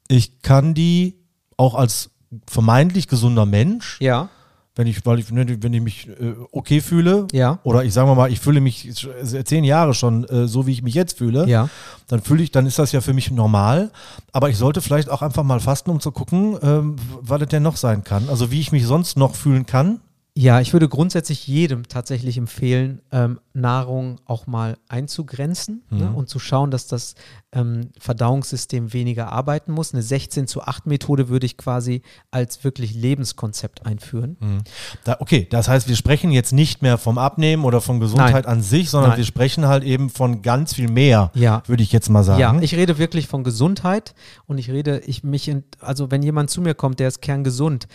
ich 0.07 0.41
kann 0.41 0.73
die 0.73 1.15
auch 1.57 1.75
als 1.75 2.11
vermeintlich 2.47 3.07
gesunder 3.07 3.45
Mensch 3.45 3.97
ja, 4.01 4.29
wenn 4.77 4.87
ich, 4.87 5.05
weil 5.05 5.19
ich, 5.19 5.33
wenn 5.33 5.73
ich 5.73 5.81
mich 5.81 6.09
äh, 6.09 6.33
okay 6.51 6.81
fühle, 6.81 7.27
Ja. 7.31 7.59
oder 7.63 7.85
ich 7.85 7.93
sage 7.93 8.13
mal, 8.13 8.29
ich 8.29 8.41
fühle 8.41 8.59
mich 8.59 8.89
zehn 9.45 9.63
Jahre 9.63 9.93
schon 9.93 10.25
äh, 10.25 10.49
so, 10.49 10.67
wie 10.67 10.73
ich 10.73 10.81
mich 10.83 10.93
jetzt 10.93 11.17
fühle, 11.17 11.47
Ja. 11.47 11.69
dann 12.07 12.21
fühle 12.21 12.43
ich, 12.43 12.51
dann 12.51 12.65
ist 12.65 12.77
das 12.77 12.91
ja 12.91 12.99
für 12.99 13.13
mich 13.13 13.31
normal. 13.31 13.89
Aber 14.33 14.49
ich 14.49 14.57
sollte 14.57 14.81
vielleicht 14.81 15.09
auch 15.09 15.21
einfach 15.21 15.43
mal 15.43 15.61
fasten, 15.61 15.91
um 15.91 16.01
zu 16.01 16.11
gucken, 16.11 16.57
ähm, 16.61 16.97
was 17.21 17.41
es 17.41 17.47
denn 17.47 17.63
noch 17.63 17.77
sein 17.77 18.03
kann. 18.03 18.27
Also 18.27 18.51
wie 18.51 18.59
ich 18.59 18.73
mich 18.73 18.85
sonst 18.85 19.17
noch 19.17 19.35
fühlen 19.35 19.65
kann. 19.65 20.01
Ja, 20.37 20.59
ich 20.59 20.73
würde 20.73 20.89
grundsätzlich 20.89 21.47
jedem 21.47 21.87
tatsächlich 21.87 22.37
empfehlen, 22.37 23.01
ähm, 23.13 23.39
Nahrung 23.53 24.19
auch 24.25 24.47
mal 24.47 24.77
einzugrenzen 24.89 25.83
ne, 25.89 26.11
und 26.13 26.27
zu 26.27 26.39
schauen, 26.39 26.71
dass 26.71 26.87
das 26.87 27.15
ähm, 27.53 27.91
Verdauungssystem 27.97 28.91
weniger 28.91 29.31
arbeiten 29.31 29.71
muss. 29.71 29.93
Eine 29.93 30.03
16 30.03 30.47
zu 30.47 30.61
8 30.61 30.87
Methode 30.87 31.29
würde 31.29 31.45
ich 31.45 31.55
quasi 31.55 32.01
als 32.31 32.65
wirklich 32.65 32.93
Lebenskonzept 32.93 33.85
einführen. 33.85 34.35
Da, 35.05 35.15
okay, 35.21 35.47
das 35.49 35.69
heißt, 35.69 35.87
wir 35.87 35.95
sprechen 35.95 36.31
jetzt 36.31 36.51
nicht 36.51 36.81
mehr 36.81 36.97
vom 36.97 37.17
Abnehmen 37.17 37.63
oder 37.63 37.79
von 37.79 38.01
Gesundheit 38.01 38.45
an 38.45 38.61
sich, 38.61 38.89
sondern 38.89 39.11
Nein. 39.11 39.19
wir 39.19 39.25
sprechen 39.25 39.65
halt 39.67 39.85
eben 39.85 40.09
von 40.09 40.41
ganz 40.41 40.73
viel 40.73 40.89
mehr, 40.89 41.31
Ja. 41.33 41.63
würde 41.65 41.81
ich 41.81 41.93
jetzt 41.93 42.09
mal 42.09 42.25
sagen. 42.25 42.41
Ja, 42.41 42.59
ich 42.59 42.75
rede 42.75 42.97
wirklich 42.97 43.27
von 43.27 43.45
Gesundheit 43.45 44.13
und 44.47 44.57
ich 44.57 44.69
rede, 44.69 44.99
ich 45.05 45.23
mich, 45.23 45.47
in, 45.47 45.63
also 45.79 46.11
wenn 46.11 46.21
jemand 46.23 46.49
zu 46.49 46.59
mir 46.59 46.73
kommt, 46.73 46.99
der 46.99 47.07
ist 47.07 47.21
kerngesund, 47.21 47.87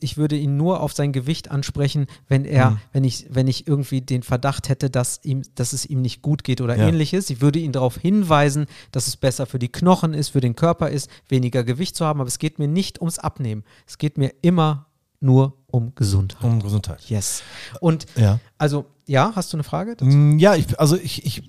ich 0.00 0.18
würde 0.18 0.36
ihn 0.36 0.58
nur 0.58 0.80
auf 0.80 0.92
sein 0.92 1.12
Gewicht 1.12 1.50
ansprechen, 1.50 2.06
wenn 2.28 2.44
er, 2.44 2.72
Mhm. 2.72 2.78
wenn 2.92 3.04
ich, 3.04 3.26
wenn 3.30 3.46
ich 3.48 3.66
irgendwie 3.66 4.02
den 4.02 4.22
Verdacht 4.22 4.68
hätte, 4.68 4.90
dass 4.90 5.20
ihm, 5.24 5.42
dass 5.54 5.72
es 5.72 5.86
ihm 5.86 6.02
nicht 6.02 6.20
gut 6.20 6.44
geht 6.44 6.60
oder 6.60 6.76
Ja. 6.76 6.86
ähnliches. 6.86 7.30
Ich 7.30 7.40
würde 7.40 7.58
ihn 7.58 7.72
darauf 7.72 7.96
hinweisen, 7.96 8.66
dass 8.92 9.06
es 9.06 9.16
besser 9.16 9.46
für 9.46 9.58
die 9.58 9.68
Knochen 9.72 10.12
ist, 10.12 10.28
für 10.30 10.40
den 10.42 10.54
Körper 10.54 10.90
ist, 10.90 11.08
weniger 11.28 11.64
Gewicht 11.64 11.96
zu 11.96 12.04
haben, 12.04 12.20
aber 12.20 12.28
es 12.28 12.38
geht 12.38 12.58
mir 12.58 12.68
nicht 12.68 13.00
ums 13.00 13.18
Abnehmen. 13.18 13.64
Es 13.86 13.96
geht 13.96 14.18
mir 14.18 14.34
immer 14.42 14.86
nur 15.20 15.54
um 15.68 15.94
Gesundheit. 15.94 16.44
um 16.44 16.60
Gesundheit. 16.62 17.00
Yes. 17.08 17.42
Und 17.80 18.04
Ja. 18.16 18.40
also, 18.58 18.84
ja, 19.06 19.32
hast 19.34 19.52
du 19.52 19.56
eine 19.56 19.64
Frage? 19.64 19.96
dazu? 19.96 20.04
Mm, 20.04 20.38
Ja, 20.38 20.54
ich, 20.54 20.78
also 20.78 20.96
ich, 20.96 21.24
ich 21.24 21.42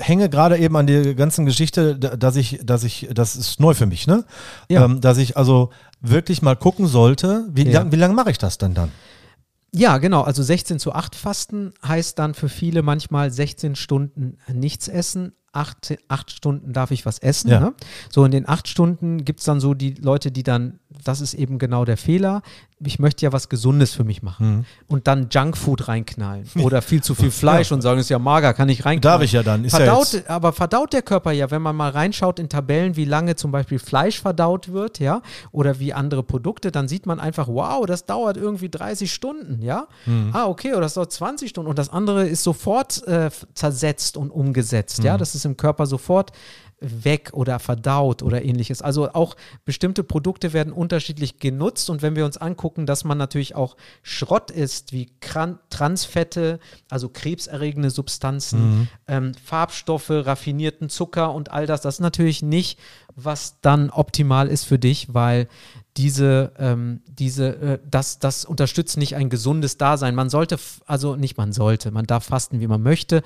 hänge 0.00 0.28
gerade 0.28 0.58
eben 0.58 0.76
an 0.76 0.86
der 0.86 1.14
ganzen 1.14 1.46
Geschichte, 1.46 1.98
da- 1.98 2.16
dass 2.16 2.36
ich, 2.36 2.60
dass 2.62 2.84
ich, 2.84 3.08
das 3.14 3.34
ist 3.34 3.58
neu 3.60 3.72
für 3.72 3.86
mich, 3.86 4.06
ne? 4.06 4.24
Ja. 4.68 4.84
Ähm, 4.84 5.00
dass 5.00 5.16
ich 5.16 5.36
also 5.38 5.70
wirklich 6.02 6.42
mal 6.42 6.56
gucken 6.56 6.86
sollte, 6.86 7.48
wie, 7.52 7.64
Ja. 7.64 7.80
lang, 7.80 7.92
wie 7.92 7.96
lange 7.96 8.14
mache 8.14 8.30
ich 8.30 8.38
das 8.38 8.58
denn 8.58 8.74
dann? 8.74 8.90
Ja, 9.74 9.96
genau. 9.98 10.22
Also 10.22 10.42
16 10.42 10.78
zu 10.78 10.92
8 10.92 11.14
Fasten 11.14 11.72
heißt 11.86 12.18
dann 12.18 12.34
für 12.34 12.48
viele 12.50 12.82
manchmal 12.82 13.30
16 13.30 13.74
Stunden 13.74 14.36
nichts 14.52 14.88
essen. 14.88 15.32
Acht, 15.52 15.94
acht 16.08 16.30
Stunden 16.30 16.72
darf 16.72 16.90
ich 16.90 17.04
was 17.04 17.18
essen. 17.18 17.50
Ja. 17.50 17.60
Ne? 17.60 17.74
So 18.10 18.24
in 18.24 18.30
den 18.30 18.48
acht 18.48 18.68
Stunden 18.68 19.24
gibt 19.24 19.40
es 19.40 19.44
dann 19.46 19.60
so 19.60 19.74
die 19.74 19.92
Leute, 19.94 20.30
die 20.32 20.42
dann, 20.42 20.78
das 21.04 21.20
ist 21.20 21.34
eben 21.34 21.58
genau 21.58 21.84
der 21.84 21.96
Fehler. 21.98 22.40
Ich 22.84 22.98
möchte 22.98 23.24
ja 23.24 23.32
was 23.32 23.48
Gesundes 23.48 23.92
für 23.92 24.02
mich 24.02 24.22
machen. 24.22 24.56
Mhm. 24.56 24.64
Und 24.88 25.06
dann 25.06 25.28
Junkfood 25.30 25.86
reinknallen. 25.88 26.48
Oder 26.62 26.82
viel 26.82 27.02
zu 27.02 27.14
viel 27.14 27.30
Fleisch 27.30 27.70
und 27.70 27.80
sagen, 27.82 28.00
ist 28.00 28.08
ja 28.08 28.18
mager, 28.18 28.54
kann 28.54 28.68
ich 28.70 28.84
reinknallen. 28.84 29.18
Darf 29.18 29.22
ich 29.24 29.32
ja 29.32 29.42
dann, 29.42 29.64
ist 29.64 29.72
ja 29.72 29.78
verdaut, 29.80 30.12
jetzt- 30.14 30.28
aber 30.30 30.52
verdaut 30.52 30.92
der 30.92 31.02
Körper 31.02 31.32
ja, 31.32 31.50
wenn 31.50 31.62
man 31.62 31.76
mal 31.76 31.90
reinschaut 31.90 32.38
in 32.38 32.48
Tabellen, 32.48 32.96
wie 32.96 33.04
lange 33.04 33.36
zum 33.36 33.52
Beispiel 33.52 33.78
Fleisch 33.78 34.20
verdaut 34.20 34.72
wird, 34.72 34.98
ja, 34.98 35.20
oder 35.52 35.78
wie 35.78 35.92
andere 35.92 36.22
Produkte, 36.22 36.72
dann 36.72 36.88
sieht 36.88 37.06
man 37.06 37.20
einfach, 37.20 37.46
wow, 37.46 37.84
das 37.86 38.06
dauert 38.06 38.36
irgendwie 38.36 38.68
30 38.70 39.12
Stunden, 39.12 39.62
ja. 39.62 39.86
Mhm. 40.06 40.30
Ah, 40.32 40.46
okay, 40.46 40.72
oder 40.72 40.80
das 40.82 40.94
dauert 40.94 41.12
20 41.12 41.50
Stunden 41.50 41.68
und 41.70 41.78
das 41.78 41.90
andere 41.90 42.26
ist 42.26 42.42
sofort 42.42 43.06
äh, 43.06 43.30
zersetzt 43.54 44.16
und 44.16 44.30
umgesetzt, 44.30 45.04
ja. 45.04 45.14
Mhm. 45.14 45.18
Das 45.18 45.34
ist 45.34 45.41
im 45.44 45.56
Körper 45.56 45.86
sofort 45.86 46.32
weg 46.82 47.30
oder 47.32 47.58
verdaut 47.58 48.22
oder 48.22 48.44
ähnliches. 48.44 48.82
Also 48.82 49.12
auch 49.12 49.36
bestimmte 49.64 50.04
Produkte 50.04 50.52
werden 50.52 50.72
unterschiedlich 50.72 51.38
genutzt 51.38 51.90
und 51.90 52.02
wenn 52.02 52.16
wir 52.16 52.24
uns 52.24 52.36
angucken, 52.36 52.86
dass 52.86 53.04
man 53.04 53.18
natürlich 53.18 53.54
auch 53.54 53.76
Schrott 54.02 54.50
isst, 54.50 54.92
wie 54.92 55.10
Transfette, 55.20 56.58
also 56.90 57.08
krebserregende 57.08 57.90
Substanzen, 57.90 58.88
ähm, 59.06 59.32
Farbstoffe, 59.44 60.10
raffinierten 60.10 60.88
Zucker 60.88 61.32
und 61.32 61.50
all 61.50 61.66
das, 61.66 61.80
das 61.80 61.96
ist 61.96 62.00
natürlich 62.00 62.42
nicht, 62.42 62.78
was 63.14 63.60
dann 63.60 63.90
optimal 63.90 64.48
ist 64.48 64.64
für 64.64 64.78
dich, 64.78 65.12
weil 65.12 65.48
diese, 65.96 66.52
ähm, 66.58 67.02
diese, 67.06 67.56
äh, 67.56 67.78
das, 67.88 68.18
das 68.18 68.44
unterstützt 68.44 68.96
nicht 68.96 69.14
ein 69.16 69.28
gesundes 69.28 69.76
Dasein. 69.76 70.14
Man 70.14 70.30
sollte, 70.30 70.58
also 70.86 71.16
nicht 71.16 71.36
man 71.36 71.52
sollte, 71.52 71.90
man 71.90 72.06
darf 72.06 72.24
fasten, 72.24 72.60
wie 72.60 72.66
man 72.66 72.82
möchte. 72.82 73.22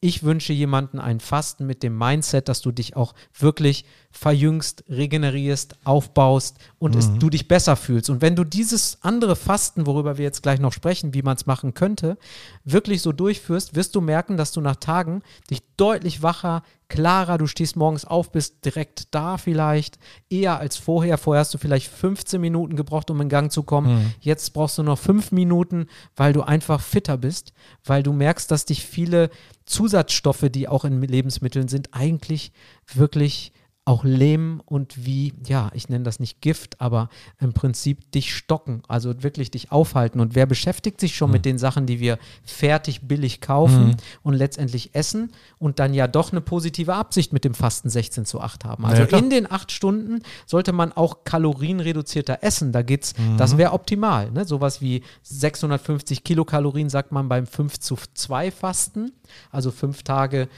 Ich 0.00 0.22
wünsche 0.22 0.52
jemanden 0.52 0.98
ein 0.98 1.20
Fasten 1.20 1.66
mit 1.66 1.82
dem 1.82 1.96
Mindset, 1.96 2.48
dass 2.48 2.60
du 2.60 2.72
dich 2.72 2.96
auch 2.96 2.99
wirklich 3.38 3.84
verjüngst, 4.10 4.84
regenerierst, 4.88 5.76
aufbaust 5.84 6.58
und 6.78 6.96
es, 6.96 7.12
du 7.18 7.30
dich 7.30 7.46
besser 7.46 7.76
fühlst. 7.76 8.10
Und 8.10 8.22
wenn 8.22 8.34
du 8.34 8.44
dieses 8.44 8.98
andere 9.02 9.36
Fasten, 9.36 9.86
worüber 9.86 10.18
wir 10.18 10.24
jetzt 10.24 10.42
gleich 10.42 10.58
noch 10.58 10.72
sprechen, 10.72 11.14
wie 11.14 11.22
man 11.22 11.36
es 11.36 11.46
machen 11.46 11.74
könnte, 11.74 12.18
wirklich 12.64 13.02
so 13.02 13.12
durchführst, 13.12 13.76
wirst 13.76 13.94
du 13.94 14.00
merken, 14.00 14.36
dass 14.36 14.52
du 14.52 14.60
nach 14.60 14.76
Tagen 14.76 15.22
dich 15.48 15.62
deutlich 15.76 16.22
wacher, 16.22 16.62
klarer, 16.90 17.38
du 17.38 17.46
stehst 17.46 17.76
morgens 17.76 18.04
auf, 18.04 18.30
bist 18.32 18.64
direkt 18.66 19.14
da 19.14 19.38
vielleicht, 19.38 19.98
eher 20.28 20.58
als 20.58 20.76
vorher. 20.76 21.16
Vorher 21.16 21.40
hast 21.40 21.54
du 21.54 21.58
vielleicht 21.58 21.88
15 21.88 22.38
Minuten 22.38 22.76
gebraucht, 22.76 23.10
um 23.10 23.20
in 23.22 23.30
Gang 23.30 23.50
zu 23.50 23.62
kommen. 23.62 24.12
Jetzt 24.20 24.52
brauchst 24.52 24.76
du 24.76 24.82
noch 24.82 24.98
fünf 24.98 25.32
Minuten, 25.32 25.86
weil 26.16 26.34
du 26.34 26.42
einfach 26.42 26.82
fitter 26.82 27.16
bist, 27.16 27.54
weil 27.84 28.02
du 28.02 28.12
merkst, 28.12 28.50
dass 28.50 28.66
dich 28.66 28.84
viele 28.84 29.30
Zusatzstoffe, 29.64 30.46
die 30.50 30.68
auch 30.68 30.84
in 30.84 31.00
Lebensmitteln 31.00 31.68
sind, 31.68 31.94
eigentlich 31.94 32.52
wirklich 32.92 33.52
auch 33.86 34.04
lähmen 34.04 34.60
und 34.60 35.04
wie, 35.04 35.32
ja, 35.46 35.70
ich 35.74 35.88
nenne 35.88 36.04
das 36.04 36.20
nicht 36.20 36.40
Gift, 36.42 36.80
aber 36.80 37.08
im 37.40 37.54
Prinzip 37.54 38.12
dich 38.12 38.34
stocken, 38.36 38.82
also 38.86 39.22
wirklich 39.22 39.50
dich 39.50 39.72
aufhalten. 39.72 40.20
Und 40.20 40.34
wer 40.34 40.46
beschäftigt 40.46 41.00
sich 41.00 41.16
schon 41.16 41.30
mit 41.30 41.44
den 41.44 41.58
Sachen, 41.58 41.86
die 41.86 41.98
wir 41.98 42.18
fertig 42.44 43.08
billig 43.08 43.40
kaufen 43.40 43.96
und 44.22 44.34
letztendlich 44.34 44.94
essen 44.94 45.32
und 45.58 45.78
dann 45.78 45.94
ja 45.94 46.06
doch 46.06 46.30
eine 46.30 46.40
positive 46.42 46.94
Absicht 46.94 47.32
mit 47.32 47.44
dem 47.44 47.54
Fasten 47.54 47.88
16 47.88 48.26
zu 48.26 48.40
8 48.40 48.64
haben? 48.64 48.84
Also 48.84 49.02
Ja, 49.02 49.18
in 49.18 49.30
den 49.30 49.50
acht 49.50 49.72
Stunden 49.72 50.20
sollte 50.46 50.72
man 50.72 50.92
auch 50.92 51.24
kalorienreduzierter 51.24 52.38
essen. 52.42 52.72
Da 52.72 52.82
geht's, 52.82 53.14
das 53.38 53.56
wäre 53.56 53.72
optimal. 53.72 54.30
Ne? 54.30 54.44
Sowas 54.44 54.82
wie 54.82 55.02
650 55.22 56.22
Kilokalorien 56.22 56.90
sagt 56.90 57.12
man 57.12 57.28
beim 57.28 57.46
5 57.46 57.78
zu 57.80 57.96
2 58.14 58.50
Fasten. 58.50 59.12
Also 59.50 59.70
fünf 59.70 60.02
Tage 60.02 60.48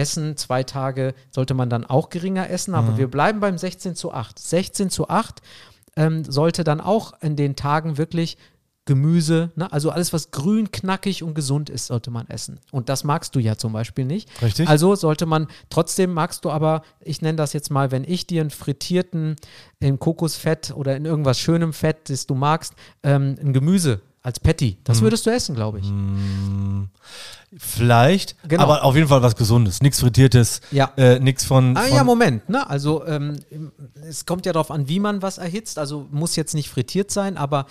essen, 0.00 0.36
zwei 0.36 0.62
Tage 0.62 1.14
sollte 1.30 1.52
man 1.54 1.68
dann 1.68 1.84
auch 1.84 2.08
geringer 2.08 2.48
essen, 2.48 2.74
aber 2.74 2.96
wir 2.96 3.08
bleiben 3.08 3.40
beim 3.40 3.58
16 3.58 3.94
zu 3.94 4.12
8. 4.12 4.38
16 4.38 4.88
zu 4.88 5.08
8 5.08 5.42
ähm, 5.96 6.24
sollte 6.24 6.64
dann 6.64 6.80
auch 6.80 7.12
in 7.20 7.36
den 7.36 7.54
Tagen 7.54 7.98
wirklich 7.98 8.38
Gemüse, 8.86 9.52
ne? 9.56 9.70
also 9.70 9.90
alles, 9.90 10.12
was 10.12 10.30
grün, 10.30 10.72
knackig 10.72 11.22
und 11.22 11.34
gesund 11.34 11.68
ist, 11.68 11.86
sollte 11.86 12.10
man 12.10 12.26
essen. 12.28 12.58
Und 12.72 12.88
das 12.88 13.04
magst 13.04 13.36
du 13.36 13.38
ja 13.38 13.56
zum 13.56 13.72
Beispiel 13.72 14.04
nicht. 14.06 14.28
Richtig. 14.42 14.68
Also 14.68 14.96
sollte 14.96 15.26
man, 15.26 15.48
trotzdem 15.68 16.12
magst 16.12 16.44
du 16.44 16.50
aber, 16.50 16.82
ich 17.00 17.20
nenne 17.20 17.36
das 17.36 17.52
jetzt 17.52 17.70
mal, 17.70 17.90
wenn 17.90 18.04
ich 18.04 18.26
dir 18.26 18.40
einen 18.40 18.50
frittierten 18.50 19.36
in 19.80 19.98
Kokosfett 19.98 20.72
oder 20.74 20.96
in 20.96 21.04
irgendwas 21.04 21.38
schönem 21.38 21.72
Fett, 21.72 22.08
das 22.08 22.26
du 22.26 22.34
magst, 22.34 22.74
ähm, 23.02 23.36
ein 23.40 23.52
Gemüse 23.52 24.00
als 24.22 24.38
Patty, 24.38 24.76
das 24.84 25.00
würdest 25.00 25.24
du 25.26 25.30
essen, 25.30 25.54
glaube 25.54 25.78
ich. 25.80 25.90
Vielleicht, 27.58 28.36
Genau. 28.46 28.62
aber 28.62 28.84
auf 28.84 28.94
jeden 28.94 29.08
Fall 29.08 29.22
was 29.22 29.34
Gesundes. 29.34 29.82
Nichts 29.82 29.98
Frittiertes, 30.00 30.60
Ja. 30.70 30.92
äh, 30.96 31.18
nichts 31.18 31.44
von, 31.44 31.76
Ah 31.76 31.82
von 31.82 31.96
ja, 31.96 32.04
Moment, 32.04 32.48
ne? 32.48 32.68
Also 32.70 33.04
ähm, 33.06 33.40
es 34.08 34.24
kommt 34.24 34.46
ja 34.46 34.52
darauf 34.52 34.70
an, 34.70 34.88
wie 34.88 35.00
man 35.00 35.20
was 35.20 35.38
erhitzt. 35.38 35.76
Also 35.78 36.06
muss 36.12 36.36
jetzt 36.36 36.54
nicht 36.54 36.68
frittiert 36.70 37.10
sein, 37.10 37.36
aber 37.36 37.66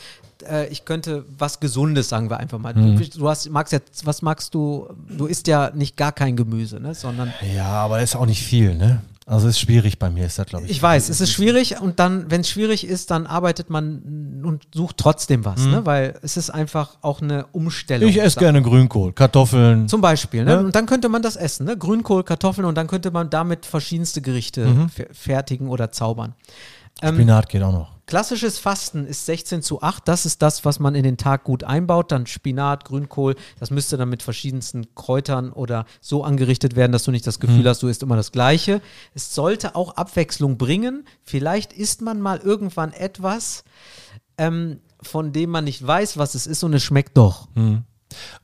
äh, 0.49 0.67
ich 0.67 0.83
könnte 0.83 1.23
was 1.37 1.61
Gesundes, 1.61 2.09
sagen 2.09 2.29
wir 2.29 2.37
einfach 2.37 2.59
mal. 2.59 2.73
Mhm. 2.73 2.97
Du, 2.97 3.07
du 3.19 3.29
hast, 3.29 3.49
magst 3.49 3.71
jetzt, 3.71 4.05
was 4.05 4.21
magst 4.21 4.53
du? 4.53 4.89
Du 5.07 5.27
isst 5.27 5.47
ja 5.47 5.71
nicht 5.73 5.95
gar 5.95 6.11
kein 6.11 6.35
Gemüse, 6.35 6.81
ne? 6.81 6.93
Sondern 6.93 7.31
Ja, 7.55 7.67
aber 7.69 8.01
ist 8.01 8.17
auch 8.17 8.25
nicht 8.25 8.43
viel, 8.43 8.75
ne? 8.75 9.01
Also 9.31 9.47
ist 9.47 9.59
schwierig 9.59 9.99
bei 9.99 10.09
mir, 10.09 10.25
ist 10.25 10.39
das, 10.39 10.47
glaube 10.47 10.65
ich. 10.65 10.71
ich 10.71 10.81
weiß, 10.81 11.07
es 11.09 11.21
ist 11.21 11.31
schwierig 11.31 11.79
und 11.79 11.99
dann, 11.99 12.31
wenn 12.31 12.41
es 12.41 12.49
schwierig 12.49 12.83
ist, 12.87 13.11
dann 13.11 13.27
arbeitet 13.27 13.69
man 13.69 14.41
und 14.43 14.63
sucht 14.73 14.97
trotzdem 14.97 15.45
was, 15.45 15.65
ne? 15.67 15.85
Weil 15.85 16.17
es 16.23 16.35
ist 16.35 16.49
einfach 16.49 16.97
auch 17.01 17.21
eine 17.21 17.45
Umstellung. 17.51 18.05
Mhm. 18.09 18.09
Ich 18.09 18.19
esse 18.21 18.39
gerne 18.39 18.61
Grünkohl, 18.63 19.13
Kartoffeln. 19.13 19.87
Zum 19.87 20.01
Beispiel, 20.01 20.43
ne? 20.45 20.51
Ja. 20.53 20.59
Und 20.61 20.73
dann 20.73 20.87
könnte 20.87 21.09
man 21.09 21.21
das 21.21 21.35
essen, 21.35 21.67
ne? 21.67 21.77
Grünkohl, 21.77 22.23
Kartoffeln 22.23 22.65
und 22.65 22.73
dann 22.75 22.87
könnte 22.87 23.11
man 23.11 23.29
damit 23.29 23.67
verschiedenste 23.67 24.21
Gerichte 24.21 24.65
Mhm. 24.65 24.87
fer- 24.89 25.13
fertigen 25.13 25.69
oder 25.69 25.91
zaubern. 25.91 26.33
Ähm, 27.03 27.13
Spinat 27.13 27.47
geht 27.49 27.61
auch 27.61 27.71
noch. 27.71 27.98
Klassisches 28.09 28.57
Fasten 28.57 29.05
ist 29.05 29.27
16 29.27 29.61
zu 29.61 29.83
8. 29.83 30.07
Das 30.07 30.25
ist 30.25 30.41
das, 30.41 30.65
was 30.65 30.79
man 30.79 30.95
in 30.95 31.03
den 31.03 31.15
Tag 31.17 31.43
gut 31.43 31.63
einbaut. 31.63 32.11
Dann 32.11 32.25
Spinat, 32.25 32.83
Grünkohl. 32.85 33.35
Das 33.59 33.69
müsste 33.69 33.97
dann 33.97 34.09
mit 34.09 34.23
verschiedensten 34.23 34.95
Kräutern 34.95 35.51
oder 35.53 35.85
so 36.01 36.23
angerichtet 36.23 36.75
werden, 36.75 36.91
dass 36.91 37.03
du 37.03 37.11
nicht 37.11 37.27
das 37.27 37.39
Gefühl 37.39 37.69
hast, 37.69 37.83
du 37.83 37.87
isst 37.87 38.01
immer 38.01 38.15
das 38.15 38.31
Gleiche. 38.31 38.81
Es 39.13 39.35
sollte 39.35 39.75
auch 39.75 39.95
Abwechslung 39.95 40.57
bringen. 40.57 41.05
Vielleicht 41.21 41.71
isst 41.71 42.01
man 42.01 42.19
mal 42.19 42.39
irgendwann 42.39 42.93
etwas, 42.93 43.63
ähm, 44.39 44.79
von 45.03 45.31
dem 45.31 45.51
man 45.51 45.65
nicht 45.65 45.85
weiß, 45.85 46.17
was 46.17 46.33
es 46.33 46.47
ist 46.47 46.63
und 46.63 46.73
es 46.73 46.81
schmeckt 46.83 47.15
doch. 47.15 47.47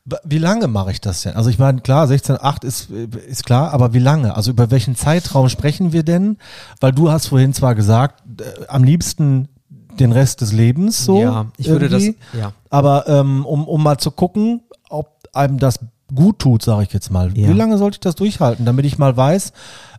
B- 0.05 0.15
Wie 0.24 0.38
lange 0.38 0.67
mache 0.67 0.91
ich 0.91 1.01
das 1.01 1.24
denn? 1.24 1.34
Also 1.36 1.50
ich 1.50 1.57
meine, 1.57 1.81
klar, 1.81 2.05
16,8 2.05 2.63
ist, 2.65 2.91
äh, 2.91 3.07
ist 3.27 3.45
klar, 3.48 3.74
aber 3.74 3.93
wie 3.95 4.00
lange? 4.00 4.36
Also 4.36 4.51
über 4.51 4.69
welchen 4.69 4.95
Zeitraum 4.95 5.50
sprechen 5.50 5.91
wir 5.91 6.03
denn? 6.03 6.38
Weil 6.79 6.91
du 6.91 7.10
hast 7.10 7.25
vorhin 7.29 7.51
zwar 7.51 7.74
gesagt, 7.74 8.22
äh, 8.41 8.67
am 8.67 8.84
liebsten 8.84 9.50
den 9.99 10.11
Rest 10.11 10.41
des 10.41 10.51
Lebens 10.51 11.05
so. 11.05 11.19
ja, 11.19 11.47
ich 11.57 11.67
würde 11.67 11.89
das, 11.89 12.03
irgendwie. 12.03 12.37
ja. 12.37 12.53
Aber 12.69 13.07
ähm, 13.07 13.45
um, 13.45 13.67
um 13.67 13.83
mal 13.83 13.97
zu 13.97 14.11
gucken, 14.11 14.61
ob 14.89 15.17
einem 15.33 15.59
das 15.59 15.79
gut 16.13 16.39
tut, 16.39 16.61
sage 16.61 16.83
ich 16.83 16.93
jetzt 16.93 17.09
mal. 17.09 17.35
Ja. 17.37 17.49
Wie 17.49 17.53
lange 17.53 17.77
sollte 17.77 17.95
ich 17.95 18.01
das 18.01 18.15
durchhalten, 18.15 18.65
damit 18.65 18.85
ich 18.85 18.97
mal 18.97 19.15
weiß, 19.15 19.53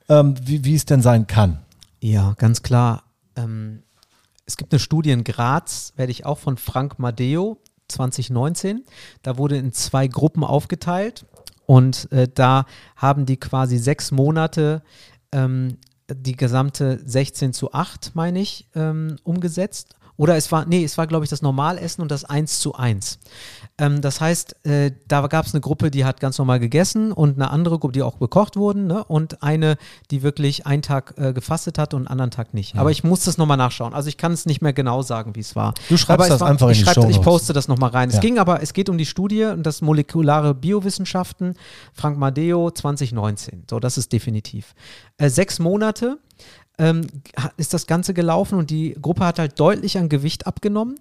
ähm, 0.09 0.35
wie, 0.43 0.65
wie 0.65 0.75
es 0.75 0.85
denn 0.85 1.03
sein 1.03 1.27
kann? 1.27 1.59
Ja, 2.01 2.35
ganz 2.39 2.63
klar. 2.63 3.03
Ähm, 3.35 3.83
es 4.45 4.57
gibt 4.57 4.73
eine 4.73 4.79
Studie 4.79 5.11
in 5.11 5.25
Graz, 5.25 5.93
werde 5.97 6.13
ich 6.13 6.25
auch 6.25 6.39
von 6.39 6.57
Frank 6.57 6.99
Madeo 6.99 7.59
2019. 7.89 8.85
Da 9.23 9.39
wurde 9.39 9.57
in 9.57 9.73
zwei 9.73 10.07
Gruppen 10.07 10.45
aufgeteilt 10.45 11.27
und 11.67 12.11
äh, 12.13 12.29
da 12.33 12.67
haben 12.95 13.27
die 13.27 13.37
quasi 13.39 13.79
sechs 13.79 14.13
Monate 14.13 14.83
ähm, 15.33 15.79
die 16.13 16.37
gesamte 16.37 17.01
16 17.05 17.53
zu 17.53 17.73
8, 17.73 18.13
meine 18.15 18.41
ich, 18.41 18.69
ähm, 18.75 19.17
umgesetzt. 19.25 19.97
Oder 20.17 20.37
es 20.37 20.51
war, 20.53 20.65
nee, 20.67 20.83
es 20.85 20.97
war, 20.97 21.07
glaube 21.07 21.25
ich, 21.25 21.31
das 21.31 21.43
Normalessen 21.43 22.03
und 22.03 22.11
das 22.11 22.25
1 22.25 22.59
zu 22.61 22.75
1. 22.75 23.19
Ähm, 23.79 24.01
das 24.01 24.21
heißt, 24.21 24.65
äh, 24.67 24.93
da 25.09 25.27
gab 25.27 25.45
es 25.47 25.53
eine 25.55 25.61
Gruppe, 25.61 25.91
die 25.91 26.05
hat 26.05 26.21
ganz 26.21 26.39
normal 26.39 26.59
gegessen 26.61 27.13
und 27.13 27.35
eine 27.37 27.51
andere 27.51 27.79
Gruppe, 27.79 27.93
die 27.93 28.03
auch 28.03 28.17
bekocht 28.17 28.57
wurden, 28.57 28.87
ne? 28.87 29.05
und 29.05 29.43
eine, 29.43 29.77
die 30.11 30.23
wirklich 30.23 30.67
einen 30.67 30.81
Tag 30.83 31.15
äh, 31.19 31.33
gefastet 31.35 31.77
hat 31.79 31.93
und 31.93 32.01
einen 32.01 32.07
anderen 32.09 32.31
Tag 32.31 32.55
nicht. 32.55 32.77
Aber 32.77 32.91
ich 32.91 33.05
muss 33.05 33.25
das 33.25 33.37
nochmal 33.37 33.59
nachschauen. 33.59 33.93
Also 33.93 34.09
ich 34.09 34.17
kann 34.17 34.33
es 34.33 34.47
nicht 34.47 34.63
mehr 34.63 34.73
genau 34.73 35.03
sagen, 35.03 35.35
wie 35.37 35.41
es 35.41 35.55
war. 35.55 35.75
Du 35.89 35.97
schreibst 35.99 36.31
das 36.31 36.41
war, 36.41 36.49
einfach 36.49 36.69
in 36.69 36.73
ich 36.73 36.79
die 36.79 36.85
schreib- 36.85 36.97
Ich 36.97 37.03
Shownotes. 37.17 37.21
poste 37.25 37.53
das 37.53 37.69
nochmal 37.69 37.91
rein. 37.91 38.09
Ja. 38.11 38.17
Es 38.17 38.21
ging 38.23 38.39
aber, 38.39 38.63
es 38.63 38.73
geht 38.73 38.89
um 38.89 38.97
die 38.97 39.07
Studie 39.07 39.45
und 39.45 39.65
das 39.65 39.83
molekulare 39.83 40.55
Biowissenschaften, 40.55 41.55
Frank 41.93 42.17
Madeo 42.19 42.71
2019. 42.71 43.65
So, 43.69 43.81
das 43.81 43.99
ist 43.99 44.13
definitiv. 44.13 44.75
Äh, 45.19 45.29
sechs 45.29 45.59
Monate 45.59 46.19
ähm, 46.79 47.07
ist 47.57 47.73
das 47.73 47.87
Ganze 47.87 48.13
gelaufen 48.13 48.59
und 48.59 48.71
die 48.71 48.97
Gruppe 49.01 49.25
hat 49.25 49.39
halt 49.39 49.59
deutlich 49.59 49.97
an 49.99 50.09
Gewicht 50.09 50.47
abgenommen. 50.47 50.97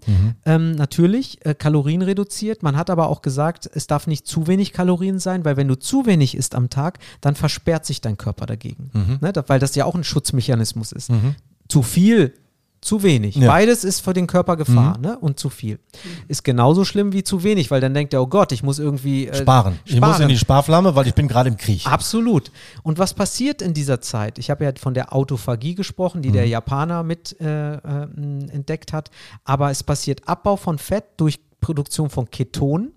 Ähm, 0.45 0.71
natürlich, 0.73 1.45
äh, 1.45 1.53
Kalorien 1.53 2.01
reduziert. 2.01 2.63
Man 2.63 2.77
hat 2.77 2.89
aber 2.89 3.09
auch 3.09 3.21
gesagt, 3.21 3.69
es 3.73 3.87
darf 3.87 4.07
nicht 4.07 4.25
zu 4.25 4.47
wenig 4.47 4.71
Kalorien 4.71 5.19
sein, 5.19 5.43
weil 5.43 5.57
wenn 5.57 5.67
du 5.67 5.75
zu 5.77 6.05
wenig 6.05 6.35
isst 6.35 6.55
am 6.55 6.69
Tag, 6.69 6.99
dann 7.21 7.35
versperrt 7.35 7.85
sich 7.85 7.99
dein 8.01 8.17
Körper 8.17 8.45
dagegen. 8.45 8.89
Ne? 9.21 9.33
Da, 9.33 9.43
weil 9.47 9.59
das 9.59 9.75
ja 9.75 9.85
auch 9.85 9.95
ein 9.95 10.03
Schutzmechanismus 10.03 10.91
ist. 10.91 11.11
Zu 11.67 11.83
viel, 11.83 12.33
zu 12.85 13.01
wenig. 13.03 13.35
Ja. 13.35 13.47
Beides 13.47 13.83
ist 13.83 14.01
für 14.01 14.13
den 14.13 14.27
Körper 14.27 14.55
Gefahr 14.55 14.97
ne? 14.99 15.17
und 15.17 15.39
zu 15.39 15.49
viel. 15.49 15.79
Ist 16.27 16.43
genauso 16.43 16.85
schlimm 16.85 17.13
wie 17.13 17.23
zu 17.23 17.43
wenig, 17.43 17.71
weil 17.71 17.81
dann 17.81 17.93
denkt 17.93 18.13
er, 18.13 18.21
oh 18.21 18.27
Gott, 18.27 18.51
ich 18.51 18.61
muss 18.61 18.77
irgendwie 18.79 19.27
äh, 19.27 19.35
Sparen. 19.35 19.79
Ich 19.85 19.99
muss 19.99 20.19
in 20.19 20.27
die 20.27 20.37
Sparflamme, 20.37 20.95
weil 20.95 21.07
ich 21.07 21.15
bin 21.15 21.27
gerade 21.27 21.49
im 21.49 21.57
Krieg. 21.57 21.85
Absolut. 21.87 22.51
Und 22.83 22.99
was 22.99 23.13
passiert 23.13 23.61
in 23.61 23.73
dieser 23.73 24.01
Zeit? 24.01 24.37
Ich 24.37 24.49
habe 24.49 24.63
ja 24.63 24.71
von 24.79 24.93
der 24.93 25.13
Autophagie 25.13 25.73
gesprochen, 25.75 26.21
die 26.21 26.31
der 26.31 26.47
Japaner 26.47 27.03
mit 27.03 27.35
äh, 27.41 27.73
äh, 27.73 27.79
entdeckt 28.51 28.93
hat. 28.93 29.09
Aber 29.43 29.71
es 29.71 29.83
passiert 29.83 30.27
Abbau 30.27 30.55
von 30.55 30.77
Fett 30.77 31.05
durch 31.17 31.39
Produktion 31.61 32.11
von 32.11 32.29
Ketonen. 32.29 32.94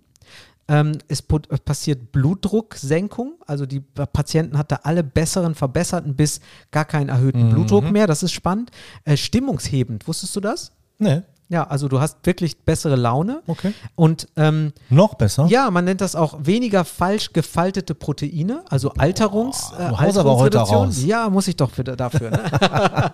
Ähm, 0.68 0.98
es 1.08 1.20
äh, 1.20 1.56
passiert 1.58 2.12
Blutdrucksenkung, 2.12 3.34
also 3.46 3.64
die 3.64 3.80
Pa- 3.80 4.06
Patienten 4.06 4.58
hatten 4.58 4.76
alle 4.82 5.02
besseren, 5.02 5.54
verbesserten 5.54 6.14
bis 6.14 6.40
gar 6.70 6.84
keinen 6.84 7.08
erhöhten 7.08 7.50
Blutdruck 7.50 7.90
mehr. 7.90 8.06
Das 8.06 8.22
ist 8.22 8.32
spannend. 8.32 8.70
Äh, 9.04 9.16
stimmungshebend, 9.16 10.06
wusstest 10.06 10.37
du 10.37 10.40
das? 10.40 10.72
Nee, 10.98 11.22
Ja, 11.50 11.66
also 11.66 11.88
du 11.88 11.98
hast 11.98 12.18
wirklich 12.24 12.58
bessere 12.60 12.94
Laune. 12.96 13.42
Okay. 13.46 13.72
Und 13.94 14.28
ähm, 14.36 14.72
noch 14.90 15.14
besser. 15.14 15.46
ja, 15.48 15.70
man 15.70 15.84
nennt 15.86 16.00
das 16.02 16.14
auch 16.14 16.38
weniger 16.42 16.84
falsch 16.84 17.32
gefaltete 17.32 17.94
Proteine, 17.94 18.64
also 18.68 18.90
Alterungs, 18.98 19.72
äh, 19.78 19.82
Alterungsreduktion. 19.82 20.90
Ja, 21.06 21.30
muss 21.30 21.48
ich 21.48 21.56
doch 21.56 21.70
für, 21.70 21.84
dafür. 21.84 22.30
Ne? 22.30 22.42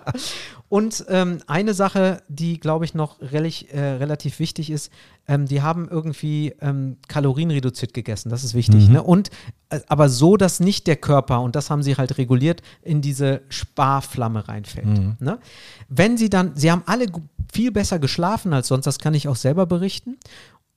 Und 0.67 1.05
ähm, 1.09 1.37
eine 1.47 1.73
Sache, 1.73 2.23
die, 2.27 2.59
glaube 2.59 2.85
ich, 2.85 2.93
noch 2.93 3.21
relich, 3.21 3.71
äh, 3.73 3.79
relativ 3.79 4.39
wichtig 4.39 4.69
ist, 4.69 4.91
ähm, 5.27 5.45
die 5.45 5.61
haben 5.61 5.87
irgendwie 5.89 6.53
ähm, 6.59 6.97
Kalorien 7.07 7.51
reduziert 7.51 7.93
gegessen, 7.93 8.29
das 8.29 8.43
ist 8.43 8.53
Mhm. 8.53 8.57
wichtig. 8.57 8.89
Ne? 8.89 9.01
Und 9.01 9.29
äh, 9.69 9.79
aber 9.87 10.09
so, 10.09 10.37
dass 10.37 10.59
nicht 10.59 10.87
der 10.87 10.95
Körper, 10.97 11.41
und 11.41 11.55
das 11.55 11.69
haben 11.69 11.83
sie 11.83 11.95
halt 11.95 12.17
reguliert, 12.17 12.61
in 12.81 13.01
diese 13.01 13.41
Sparflamme 13.49 14.47
reinfällt. 14.47 14.85
Mhm. 14.87 15.15
Ne? 15.19 15.39
Wenn 15.87 16.17
sie 16.17 16.29
dann, 16.29 16.51
sie 16.55 16.71
haben 16.71 16.83
alle 16.85 17.05
viel 17.53 17.71
besser 17.71 17.99
geschlafen 17.99 18.24
als 18.53 18.67
sonst, 18.67 18.85
das 18.85 18.99
kann 18.99 19.13
ich 19.13 19.27
auch 19.27 19.35
selber 19.35 19.65
berichten. 19.65 20.17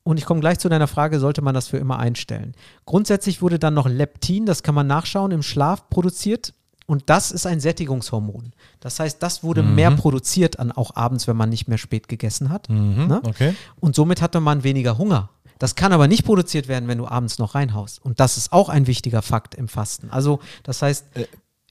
Und 0.04 0.16
ich 0.18 0.24
komme 0.24 0.40
gleich 0.40 0.58
zu 0.58 0.68
deiner 0.68 0.86
Frage, 0.86 1.20
sollte 1.20 1.42
man 1.42 1.54
das 1.54 1.68
für 1.68 1.76
immer 1.76 1.98
einstellen? 1.98 2.54
Grundsätzlich 2.86 3.42
wurde 3.42 3.58
dann 3.58 3.74
noch 3.74 3.88
Leptin, 3.88 4.46
das 4.46 4.62
kann 4.62 4.74
man 4.74 4.86
nachschauen, 4.86 5.32
im 5.32 5.42
Schlaf 5.42 5.90
produziert. 5.90 6.54
Und 6.86 7.10
das 7.10 7.30
ist 7.32 7.46
ein 7.46 7.60
Sättigungshormon. 7.60 8.52
Das 8.80 8.98
heißt, 8.98 9.22
das 9.22 9.42
wurde 9.42 9.62
mehr 9.62 9.90
produziert 9.90 10.58
an 10.58 10.72
auch 10.72 10.96
abends, 10.96 11.26
wenn 11.28 11.36
man 11.36 11.50
nicht 11.50 11.68
mehr 11.68 11.76
spät 11.76 12.08
gegessen 12.08 12.48
hat. 12.48 12.70
Ne? 12.70 13.20
Okay. 13.24 13.54
Und 13.78 13.94
somit 13.94 14.22
hatte 14.22 14.40
man 14.40 14.62
weniger 14.64 14.96
Hunger. 14.96 15.28
Das 15.58 15.74
kann 15.74 15.92
aber 15.92 16.08
nicht 16.08 16.24
produziert 16.24 16.66
werden, 16.68 16.88
wenn 16.88 16.96
du 16.96 17.06
abends 17.06 17.38
noch 17.38 17.54
reinhaust. 17.54 18.02
Und 18.02 18.20
das 18.20 18.38
ist 18.38 18.52
auch 18.52 18.70
ein 18.70 18.86
wichtiger 18.86 19.20
Fakt 19.20 19.54
im 19.56 19.68
Fasten. 19.68 20.08
Also, 20.10 20.38
das 20.62 20.80
heißt, 20.80 21.04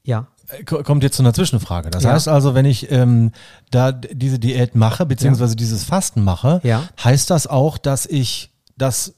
ja. 0.04 0.20
Äh, 0.20 0.24
ko- 0.24 0.37
Kommt 0.66 1.04
jetzt 1.04 1.18
zu 1.18 1.24
einer 1.24 1.34
Zwischenfrage. 1.34 1.90
Das 1.90 2.04
Ja. 2.04 2.14
heißt 2.14 2.28
also, 2.30 2.56
wenn 2.56 2.66
ich 2.66 2.90
ähm, 2.92 3.32
da 3.70 3.92
diese 3.92 4.40
Diät 4.40 4.76
mache, 4.76 5.06
beziehungsweise 5.06 5.56
dieses 5.58 5.84
Fasten 5.84 6.24
mache, 6.24 6.62
Ja. 6.64 6.84
heißt 7.04 7.30
das 7.30 7.48
auch, 7.48 7.78
dass 7.78 8.06
ich 8.06 8.52
das 8.78 9.16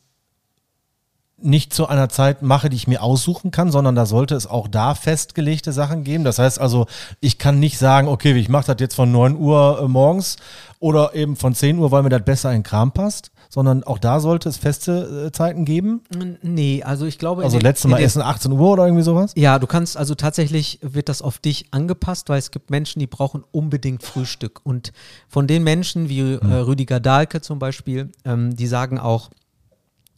nicht 1.49 1.73
zu 1.73 1.88
einer 1.88 2.09
Zeit 2.09 2.41
mache, 2.41 2.69
die 2.69 2.75
ich 2.77 2.88
mir 2.88 3.01
aussuchen 3.03 3.51
kann, 3.51 3.71
sondern 3.71 3.95
da 3.95 4.05
sollte 4.05 4.35
es 4.35 4.47
auch 4.47 4.67
da 4.67 4.95
festgelegte 4.95 5.71
Sachen 5.73 6.03
geben. 6.03 6.23
Das 6.23 6.39
heißt 6.39 6.59
also, 6.62 6.85
ich 7.19 7.38
kann 7.38 7.59
nicht 7.59 7.77
sagen, 7.77 8.07
okay, 8.07 8.33
ich 8.33 8.49
mache 8.49 8.67
das 8.67 8.77
jetzt 8.79 8.95
von 8.95 9.12
9 9.12 9.35
Uhr 9.35 9.81
äh, 9.83 9.88
morgens 9.88 10.38
oder 10.79 11.13
eben 11.15 11.35
von 11.35 11.53
10 11.53 11.77
Uhr, 11.79 11.91
weil 11.91 12.03
mir 12.03 12.09
das 12.09 12.23
besser 12.23 12.49
in 12.51 12.59
den 12.59 12.63
Kram 12.63 12.91
passt, 12.93 13.31
sondern 13.49 13.83
auch 13.83 13.97
da 13.97 14.19
sollte 14.19 14.47
es 14.47 14.57
feste 14.57 15.25
äh, 15.27 15.31
Zeiten 15.31 15.65
geben. 15.65 16.01
Nee, 16.43 16.83
also 16.83 17.05
ich 17.05 17.17
glaube. 17.17 17.43
Also 17.43 17.57
letztes 17.59 17.89
Mal 17.89 17.97
den- 17.97 18.05
essen 18.05 18.21
18 18.21 18.51
Uhr 18.51 18.71
oder 18.71 18.85
irgendwie 18.85 19.03
sowas. 19.03 19.31
Ja, 19.35 19.57
du 19.59 19.67
kannst, 19.67 19.97
also 19.97 20.15
tatsächlich 20.15 20.79
wird 20.81 21.09
das 21.09 21.21
auf 21.21 21.39
dich 21.39 21.65
angepasst, 21.71 22.29
weil 22.29 22.39
es 22.39 22.51
gibt 22.51 22.69
Menschen, 22.69 22.99
die 22.99 23.07
brauchen 23.07 23.43
unbedingt 23.51 24.03
Frühstück. 24.03 24.62
Und 24.63 24.93
von 25.27 25.47
den 25.47 25.63
Menschen 25.63 26.07
wie 26.09 26.19
äh, 26.35 26.38
Rüdiger 26.45 26.99
Dahlke 26.99 27.41
zum 27.41 27.57
Beispiel, 27.59 28.12
ähm, 28.23 28.55
die 28.55 28.67
sagen 28.67 28.99
auch, 28.99 29.29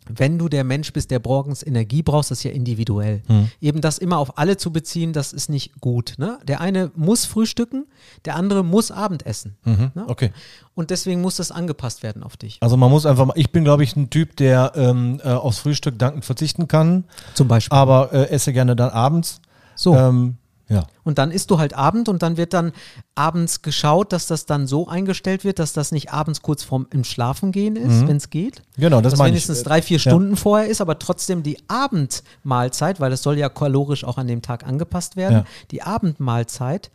wenn 0.09 0.39
du 0.39 0.49
der 0.49 0.63
Mensch 0.63 0.91
bist, 0.93 1.11
der 1.11 1.21
morgens 1.23 1.63
Energie 1.65 2.01
brauchst, 2.01 2.31
das 2.31 2.39
ist 2.39 2.43
ja 2.43 2.51
individuell. 2.51 3.21
Eben 3.61 3.81
das 3.81 3.97
immer 3.97 4.17
auf 4.17 4.37
alle 4.37 4.57
zu 4.57 4.71
beziehen, 4.71 5.13
das 5.13 5.31
ist 5.31 5.49
nicht 5.49 5.79
gut. 5.79 6.15
Ne? 6.17 6.39
Der 6.47 6.59
eine 6.61 6.91
muss 6.95 7.25
frühstücken, 7.25 7.85
der 8.25 8.35
andere 8.35 8.63
muss 8.63 8.91
Abendessen. 8.91 9.57
Ne? 9.63 9.91
Okay. 10.07 10.31
Und 10.73 10.89
deswegen 10.89 11.21
muss 11.21 11.35
das 11.35 11.51
angepasst 11.51 12.03
werden 12.03 12.23
auf 12.23 12.37
dich. 12.37 12.57
Also 12.61 12.77
man 12.77 12.89
muss 12.89 13.05
einfach 13.05 13.25
mal, 13.25 13.37
ich 13.37 13.51
bin 13.51 13.63
glaube 13.63 13.83
ich 13.83 13.95
ein 13.95 14.09
Typ, 14.09 14.35
der 14.37 14.71
ähm, 14.75 15.21
äh, 15.23 15.29
aufs 15.29 15.59
Frühstück 15.59 15.99
dankend 15.99 16.25
verzichten 16.25 16.67
kann, 16.67 17.05
Zum 17.33 17.47
Beispiel. 17.47 17.77
aber 17.77 18.11
äh, 18.13 18.29
esse 18.29 18.53
gerne 18.53 18.75
dann 18.75 18.89
abends. 18.89 19.41
So. 19.75 19.95
Ähm, 19.95 20.37
ja. 20.71 20.87
Und 21.03 21.17
dann 21.17 21.31
isst 21.31 21.51
du 21.51 21.59
halt 21.59 21.73
Abend 21.73 22.09
und 22.09 22.21
dann 22.23 22.37
wird 22.37 22.53
dann 22.53 22.71
abends 23.15 23.61
geschaut, 23.61 24.13
dass 24.13 24.25
das 24.27 24.45
dann 24.45 24.65
so 24.67 24.87
eingestellt 24.87 25.43
wird, 25.43 25.59
dass 25.59 25.73
das 25.73 25.91
nicht 25.91 26.11
abends 26.13 26.41
kurz 26.41 26.63
vorm 26.63 26.87
im 26.91 27.03
Schlafengehen 27.03 27.75
ist, 27.75 28.07
wenn 28.07 28.17
es 28.17 28.29
geht. 28.29 28.61
Genau, 28.77 29.01
das 29.01 29.11
dass 29.13 29.19
meine 29.19 29.29
ich. 29.29 29.33
wenigstens 29.47 29.63
drei, 29.63 29.81
vier 29.81 29.99
Stunden 29.99 30.35
vorher 30.37 30.67
ist, 30.67 30.81
aber 30.81 30.97
trotzdem 30.97 31.43
die 31.43 31.57
Abendmahlzeit, 31.67 32.99
weil 32.99 33.11
es 33.11 33.21
soll 33.23 33.37
ja 33.37 33.49
kalorisch 33.49 34.03
auch 34.03 34.17
an 34.17 34.27
dem 34.27 34.41
Tag 34.41 34.65
angepasst 34.65 35.15
werden, 35.15 35.33
Ja. 35.37 35.45
die 35.71 35.81
Abendmahlzeit 35.83 36.91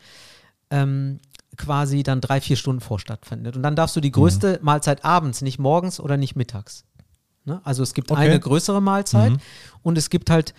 ähm, 0.70 1.20
quasi 1.56 2.02
dann 2.02 2.20
drei, 2.20 2.40
vier 2.40 2.56
Stunden 2.56 2.80
vor 2.80 2.98
stattfindet. 2.98 3.56
Und 3.56 3.62
dann 3.62 3.76
darfst 3.76 3.96
du 3.96 4.00
die 4.00 4.10
größte 4.12 4.58
Mahlzeit 4.62 5.04
abends, 5.04 5.42
nicht 5.42 5.58
morgens 5.58 6.00
oder 6.00 6.16
nicht 6.16 6.36
mittags. 6.36 6.84
Ne? 7.44 7.60
Also 7.64 7.82
es 7.82 7.94
gibt 7.94 8.10
Okay. 8.10 8.20
eine 8.22 8.40
größere 8.40 8.82
Mahlzeit 8.82 9.32
und 9.82 9.96
es 9.96 10.10
gibt 10.10 10.30
halt 10.30 10.52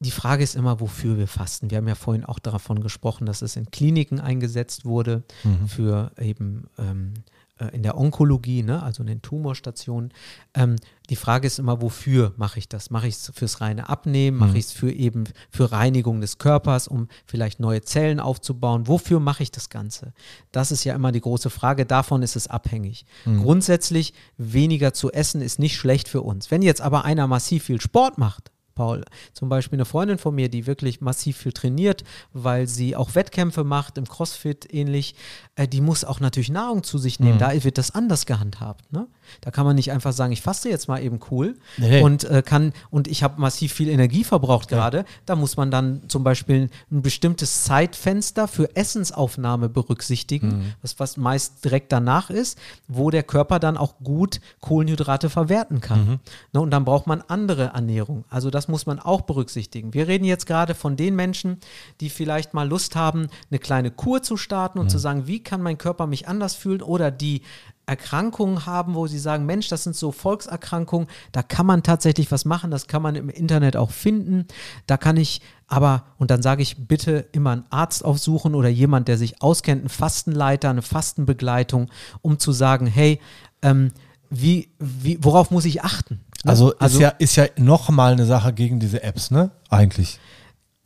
die 0.00 0.10
Frage 0.10 0.44
ist 0.44 0.54
immer, 0.54 0.80
wofür 0.80 1.18
wir 1.18 1.26
fasten. 1.26 1.70
Wir 1.70 1.78
haben 1.78 1.88
ja 1.88 1.94
vorhin 1.96 2.24
auch 2.24 2.38
davon 2.38 2.80
gesprochen, 2.80 3.26
dass 3.26 3.42
es 3.42 3.56
in 3.56 3.70
Kliniken 3.70 4.20
eingesetzt 4.20 4.84
wurde, 4.84 5.24
für 5.66 6.12
eben 6.18 6.68
ähm, 6.78 7.14
äh, 7.58 7.74
in 7.74 7.82
der 7.82 7.98
Onkologie, 7.98 8.62
ne? 8.62 8.82
also 8.82 9.02
in 9.02 9.08
den 9.08 9.22
Tumorstationen. 9.22 10.12
Ähm, 10.54 10.76
die 11.10 11.16
Frage 11.16 11.46
ist 11.46 11.58
immer, 11.58 11.82
wofür 11.82 12.32
mache 12.36 12.58
ich 12.58 12.68
das? 12.68 12.90
Mache 12.90 13.08
ich 13.08 13.16
es 13.16 13.32
fürs 13.34 13.60
reine 13.60 13.88
Abnehmen? 13.88 14.36
Mache 14.36 14.58
ich 14.58 14.66
es 14.66 14.72
für 14.72 14.92
eben 14.92 15.24
für 15.50 15.72
Reinigung 15.72 16.20
des 16.20 16.38
Körpers, 16.38 16.86
um 16.86 17.08
vielleicht 17.26 17.60
neue 17.60 17.82
Zellen 17.82 18.20
aufzubauen? 18.20 18.86
Wofür 18.86 19.18
mache 19.18 19.42
ich 19.42 19.50
das 19.50 19.70
Ganze? 19.70 20.12
Das 20.52 20.70
ist 20.70 20.84
ja 20.84 20.94
immer 20.94 21.12
die 21.12 21.20
große 21.20 21.50
Frage. 21.50 21.86
Davon 21.86 22.22
ist 22.22 22.36
es 22.36 22.46
abhängig. 22.46 23.04
Grundsätzlich 23.24 24.12
weniger 24.36 24.92
zu 24.92 25.10
essen 25.10 25.40
ist 25.40 25.58
nicht 25.58 25.76
schlecht 25.76 26.08
für 26.08 26.22
uns. 26.22 26.50
Wenn 26.50 26.62
jetzt 26.62 26.80
aber 26.80 27.04
einer 27.04 27.26
massiv 27.26 27.64
viel 27.64 27.80
Sport 27.80 28.18
macht, 28.18 28.50
Paul. 28.78 29.04
Zum 29.32 29.48
Beispiel 29.48 29.76
eine 29.76 29.84
Freundin 29.84 30.18
von 30.18 30.34
mir, 30.34 30.48
die 30.48 30.66
wirklich 30.66 31.00
massiv 31.00 31.36
viel 31.36 31.52
trainiert, 31.52 32.04
weil 32.32 32.68
sie 32.68 32.94
auch 32.94 33.14
Wettkämpfe 33.16 33.64
macht, 33.64 33.98
im 33.98 34.06
CrossFit 34.06 34.72
ähnlich, 34.72 35.16
äh, 35.56 35.66
die 35.66 35.80
muss 35.80 36.04
auch 36.04 36.20
natürlich 36.20 36.50
Nahrung 36.50 36.84
zu 36.84 36.96
sich 36.96 37.18
nehmen. 37.18 37.38
Da 37.38 37.64
wird 37.64 37.76
das 37.76 37.90
anders 37.94 38.24
gehandhabt. 38.24 38.90
Ne? 38.92 39.08
Da 39.40 39.50
kann 39.50 39.64
man 39.66 39.76
nicht 39.76 39.92
einfach 39.92 40.12
sagen, 40.12 40.32
ich 40.32 40.42
faste 40.42 40.68
jetzt 40.68 40.88
mal 40.88 41.02
eben 41.02 41.20
cool 41.30 41.56
Nee. 41.76 42.02
und 42.02 42.24
äh, 42.24 42.42
kann 42.44 42.72
und 42.90 43.08
ich 43.08 43.22
habe 43.22 43.40
massiv 43.40 43.72
viel 43.72 43.88
Energie 43.88 44.24
verbraucht 44.24 44.68
gerade. 44.68 45.04
Da 45.26 45.36
muss 45.36 45.56
man 45.56 45.70
dann 45.70 46.02
zum 46.08 46.24
Beispiel 46.24 46.70
ein 46.90 47.02
bestimmtes 47.02 47.64
Zeitfenster 47.64 48.48
für 48.48 48.74
Essensaufnahme 48.76 49.68
berücksichtigen, 49.68 50.48
Mhm. 50.48 50.74
was, 50.82 50.98
was 50.98 51.16
meist 51.16 51.64
direkt 51.64 51.92
danach 51.92 52.30
ist, 52.30 52.58
wo 52.88 53.10
der 53.10 53.22
Körper 53.22 53.58
dann 53.58 53.76
auch 53.76 53.98
gut 54.02 54.40
Kohlenhydrate 54.60 55.30
verwerten 55.30 55.80
kann. 55.80 56.06
Mhm. 56.08 56.18
Ne, 56.52 56.60
und 56.60 56.70
dann 56.70 56.84
braucht 56.84 57.06
man 57.06 57.22
andere 57.28 57.66
Ernährung. 57.74 58.24
Also 58.30 58.50
das 58.50 58.68
muss 58.68 58.86
man 58.86 58.98
auch 58.98 59.22
berücksichtigen. 59.22 59.94
Wir 59.94 60.08
reden 60.08 60.24
jetzt 60.24 60.46
gerade 60.46 60.74
von 60.74 60.96
den 60.96 61.14
Menschen, 61.16 61.58
die 62.00 62.10
vielleicht 62.10 62.54
mal 62.54 62.68
Lust 62.68 62.96
haben, 62.96 63.28
eine 63.50 63.58
kleine 63.58 63.90
Kur 63.90 64.22
zu 64.22 64.36
starten 64.36 64.78
und 64.78 64.86
Mhm. 64.86 64.90
zu 64.90 64.98
sagen, 64.98 65.26
wie 65.26 65.42
kann 65.42 65.62
mein 65.62 65.78
Körper 65.78 66.06
mich 66.06 66.28
anders 66.28 66.54
fühlen 66.54 66.82
oder 66.82 67.10
die 67.10 67.42
Erkrankungen 67.88 68.66
haben, 68.66 68.94
wo 68.94 69.06
sie 69.06 69.18
sagen, 69.18 69.46
Mensch, 69.46 69.68
das 69.68 69.84
sind 69.84 69.96
so 69.96 70.12
Volkserkrankungen, 70.12 71.08
da 71.32 71.42
kann 71.42 71.66
man 71.66 71.82
tatsächlich 71.82 72.30
was 72.30 72.44
machen, 72.44 72.70
das 72.70 72.86
kann 72.86 73.00
man 73.00 73.16
im 73.16 73.30
Internet 73.30 73.76
auch 73.76 73.90
finden. 73.90 74.46
Da 74.86 74.96
kann 74.96 75.16
ich 75.16 75.40
aber, 75.66 76.04
und 76.18 76.30
dann 76.30 76.42
sage 76.42 76.62
ich 76.62 76.86
bitte 76.86 77.26
immer 77.32 77.52
einen 77.52 77.64
Arzt 77.70 78.04
aufsuchen 78.04 78.54
oder 78.54 78.68
jemand, 78.68 79.08
der 79.08 79.16
sich 79.16 79.40
auskennt, 79.42 79.80
einen 79.82 79.88
Fastenleiter, 79.88 80.68
eine 80.70 80.82
Fastenbegleitung, 80.82 81.90
um 82.20 82.38
zu 82.38 82.52
sagen, 82.52 82.86
hey, 82.86 83.20
ähm, 83.62 83.92
wie, 84.28 84.70
wie, 84.78 85.18
worauf 85.22 85.50
muss 85.50 85.64
ich 85.64 85.82
achten? 85.82 86.20
Ne? 86.44 86.50
Also, 86.50 86.72
ist 86.72 86.98
ja, 86.98 87.08
ist 87.08 87.36
ja 87.36 87.46
nochmal 87.56 88.12
eine 88.12 88.26
Sache 88.26 88.52
gegen 88.52 88.80
diese 88.80 89.02
Apps, 89.02 89.30
ne? 89.30 89.50
Eigentlich. 89.70 90.20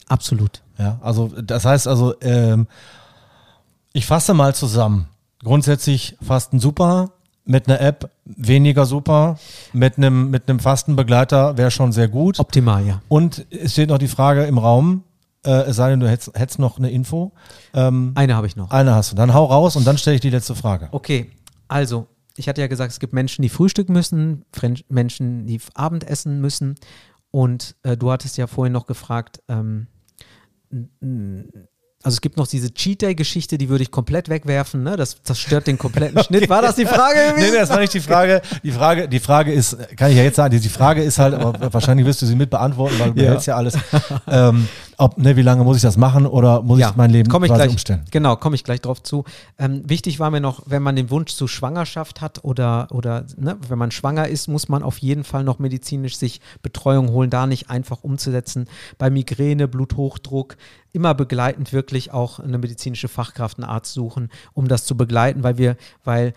absolut. 0.08 0.62
Ja, 0.78 0.98
also 1.02 1.28
das 1.28 1.64
heißt 1.64 1.86
also, 1.86 2.14
ähm, 2.20 2.66
ich 3.92 4.06
fasse 4.06 4.34
mal 4.34 4.54
zusammen. 4.54 5.08
Grundsätzlich 5.42 6.16
Fasten 6.22 6.58
super, 6.60 7.12
mit 7.44 7.68
einer 7.68 7.80
App 7.80 8.10
weniger 8.24 8.86
super, 8.86 9.38
mit 9.72 9.96
einem 9.96 10.30
mit 10.30 10.48
einem 10.48 10.60
Fastenbegleiter 10.60 11.56
wäre 11.56 11.70
schon 11.70 11.92
sehr 11.92 12.08
gut. 12.08 12.38
Optimal, 12.38 12.86
ja. 12.86 13.02
Und 13.08 13.46
es 13.50 13.72
steht 13.72 13.88
noch 13.88 13.98
die 13.98 14.08
Frage 14.08 14.44
im 14.44 14.58
Raum, 14.58 15.02
äh, 15.44 15.50
es 15.62 15.76
sei 15.76 15.90
denn, 15.90 16.00
du 16.00 16.08
hättest, 16.08 16.38
hättest 16.38 16.58
noch 16.58 16.78
eine 16.78 16.90
Info. 16.90 17.32
Ähm, 17.74 18.12
Eine 18.14 18.36
habe 18.36 18.46
ich 18.46 18.56
noch. 18.56 18.70
eine 18.70 18.94
hast 18.94 19.12
du. 19.12 19.16
Dann 19.16 19.34
hau 19.34 19.44
raus 19.46 19.76
und 19.76 19.86
dann 19.86 19.98
stelle 19.98 20.14
ich 20.14 20.20
die 20.20 20.30
letzte 20.30 20.54
Frage. 20.54 20.88
Okay, 20.92 21.30
also, 21.68 22.06
ich 22.36 22.48
hatte 22.48 22.60
ja 22.60 22.66
gesagt, 22.68 22.92
es 22.92 23.00
gibt 23.00 23.12
Menschen, 23.12 23.42
die 23.42 23.48
frühstücken 23.48 23.92
müssen, 23.92 24.44
Menschen, 24.88 25.46
die 25.46 25.60
Abendessen 25.74 26.40
müssen. 26.40 26.76
Und 27.30 27.76
äh, 27.82 27.96
du 27.96 28.12
hattest 28.12 28.36
ja 28.36 28.46
vorhin 28.46 28.72
noch 28.72 28.86
gefragt, 28.86 29.42
ähm, 29.48 29.88
also 32.02 32.16
es 32.16 32.20
gibt 32.20 32.36
noch 32.36 32.46
diese 32.46 32.72
Cheat 32.74 33.02
Day-Geschichte, 33.02 33.58
die 33.58 33.68
würde 33.68 33.82
ich 33.82 33.90
komplett 33.90 34.28
wegwerfen, 34.28 34.82
ne? 34.82 34.96
Das 34.96 35.16
zerstört 35.22 35.66
den 35.66 35.78
kompletten 35.78 36.22
Schnitt. 36.24 36.48
War 36.48 36.62
das 36.62 36.74
die 36.76 36.86
Frage 36.86 37.18
Nee, 37.18 37.30
gewesen? 37.34 37.52
nee, 37.52 37.58
das 37.60 37.70
war 37.70 37.80
nicht 37.80 37.94
die 37.94 38.00
Frage. 38.00 38.42
Die 38.62 38.72
Frage, 38.72 39.08
die 39.08 39.20
Frage 39.20 39.52
ist, 39.52 39.76
kann 39.96 40.10
ich 40.10 40.16
ja 40.16 40.22
jetzt 40.24 40.36
sagen, 40.36 40.50
die 40.52 40.60
die 40.60 40.68
Frage 40.68 41.02
ist 41.02 41.18
halt, 41.18 41.34
aber 41.34 41.72
wahrscheinlich 41.72 42.04
wirst 42.06 42.20
du 42.22 42.26
sie 42.26 42.34
mit 42.36 42.50
beantworten, 42.50 42.98
weil 42.98 43.12
du 43.12 43.20
Ja. 43.20 43.26
behältst 43.26 43.46
ja 43.46 43.56
alles. 43.56 43.74
Ähm, 44.28 44.68
ob, 45.02 45.18
ne, 45.18 45.36
wie 45.36 45.42
lange 45.42 45.64
muss 45.64 45.76
ich 45.76 45.82
das 45.82 45.96
machen 45.96 46.26
oder 46.26 46.62
muss 46.62 46.78
ich 46.78 46.96
mein 46.96 47.10
Leben 47.10 47.28
komm 47.28 47.42
ich 47.44 47.48
quasi 47.48 47.62
gleich, 47.62 47.70
umstellen? 47.72 48.04
Genau, 48.10 48.36
komme 48.36 48.54
ich 48.54 48.62
gleich 48.62 48.80
drauf 48.80 49.02
zu. 49.02 49.24
Ähm, 49.58 49.82
wichtig 49.84 50.20
war 50.20 50.30
mir 50.30 50.40
noch, 50.40 50.62
wenn 50.66 50.82
man 50.82 50.94
den 50.94 51.10
Wunsch 51.10 51.34
zur 51.34 51.48
Schwangerschaft 51.48 52.20
hat 52.20 52.44
oder, 52.44 52.86
oder 52.92 53.24
ne, 53.36 53.56
wenn 53.68 53.78
man 53.78 53.90
schwanger 53.90 54.28
ist, 54.28 54.46
muss 54.46 54.68
man 54.68 54.82
auf 54.82 54.98
jeden 54.98 55.24
Fall 55.24 55.42
noch 55.42 55.58
medizinisch 55.58 56.16
sich 56.16 56.40
Betreuung 56.62 57.10
holen, 57.10 57.30
da 57.30 57.46
nicht 57.46 57.68
einfach 57.68 58.04
umzusetzen. 58.04 58.68
Bei 58.96 59.10
Migräne, 59.10 59.66
Bluthochdruck, 59.66 60.56
immer 60.92 61.14
begleitend 61.14 61.72
wirklich 61.72 62.12
auch 62.12 62.38
eine 62.38 62.58
medizinische 62.58 63.08
Fachkraft, 63.08 63.58
einen 63.58 63.68
Arzt 63.68 63.92
suchen, 63.94 64.30
um 64.52 64.68
das 64.68 64.84
zu 64.84 64.96
begleiten, 64.96 65.42
weil 65.42 65.58
wir, 65.58 65.76
weil 66.04 66.32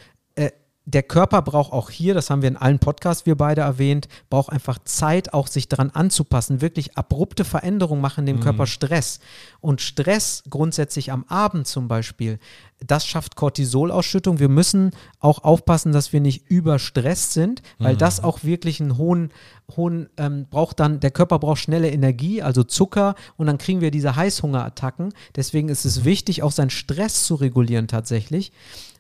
der 0.86 1.02
Körper 1.02 1.42
braucht 1.42 1.74
auch 1.74 1.90
hier, 1.90 2.14
das 2.14 2.30
haben 2.30 2.44
wir 2.44 2.50
in 2.50 2.58
allen 2.58 2.78
Podcasts 2.78 3.26
wir 3.26 3.36
beide 3.36 3.62
erwähnt, 3.62 4.08
braucht 4.30 4.52
einfach 4.52 4.78
Zeit, 4.86 5.34
auch 5.34 5.48
sich 5.48 5.68
daran 5.68 5.90
anzupassen. 5.90 6.62
Wirklich 6.62 6.96
abrupte 6.96 7.44
Veränderungen 7.44 8.02
machen 8.02 8.28
dem 8.28 8.40
Körper 8.40 8.68
Stress. 8.68 9.20
Und 9.62 9.82
Stress 9.82 10.44
grundsätzlich 10.48 11.12
am 11.12 11.26
Abend 11.28 11.66
zum 11.66 11.88
Beispiel, 11.88 12.38
das 12.86 13.08
schafft 13.08 13.36
Cortisolausschüttung. 13.36 14.40
Wir 14.40 14.50
müssen 14.50 14.92
auch 15.20 15.44
aufpassen, 15.44 15.92
dass 15.92 16.14
wir 16.14 16.22
nicht 16.22 16.52
überstresst 16.52 17.34
sind, 17.34 17.64
weil 17.80 17.98
das 17.98 18.24
auch 18.24 18.44
wirklich 18.44 18.80
einen 18.80 18.98
hohen, 18.98 19.32
hohen 19.76 20.10
ähm, 20.18 20.46
braucht 20.52 20.80
dann, 20.80 21.00
der 21.00 21.12
Körper 21.12 21.40
braucht 21.40 21.60
schnelle 21.60 21.90
Energie, 21.90 22.44
also 22.44 22.64
Zucker, 22.64 23.16
und 23.38 23.48
dann 23.48 23.58
kriegen 23.58 23.82
wir 23.82 23.90
diese 23.90 24.16
Heißhungerattacken. 24.16 25.14
Deswegen 25.36 25.70
ist 25.70 25.86
es 25.86 26.06
wichtig, 26.06 26.44
auch 26.44 26.52
seinen 26.52 26.70
Stress 26.70 27.26
zu 27.26 27.36
regulieren 27.36 27.88
tatsächlich. 27.88 28.52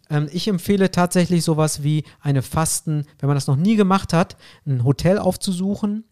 Ähm, 0.09 0.29
ich 0.31 0.47
empfehle 0.47 0.91
tatsächlich 0.91 1.43
sowas 1.43 1.83
wie 1.83 2.03
eine 2.21 2.41
Fasten, 2.41 3.05
wenn 3.19 3.27
man 3.27 3.35
das 3.35 3.47
noch 3.47 3.55
nie 3.55 3.75
gemacht 3.75 4.13
hat, 4.13 4.37
ein 4.65 4.83
Hotel 4.83 5.17
aufzusuchen. 5.17 6.05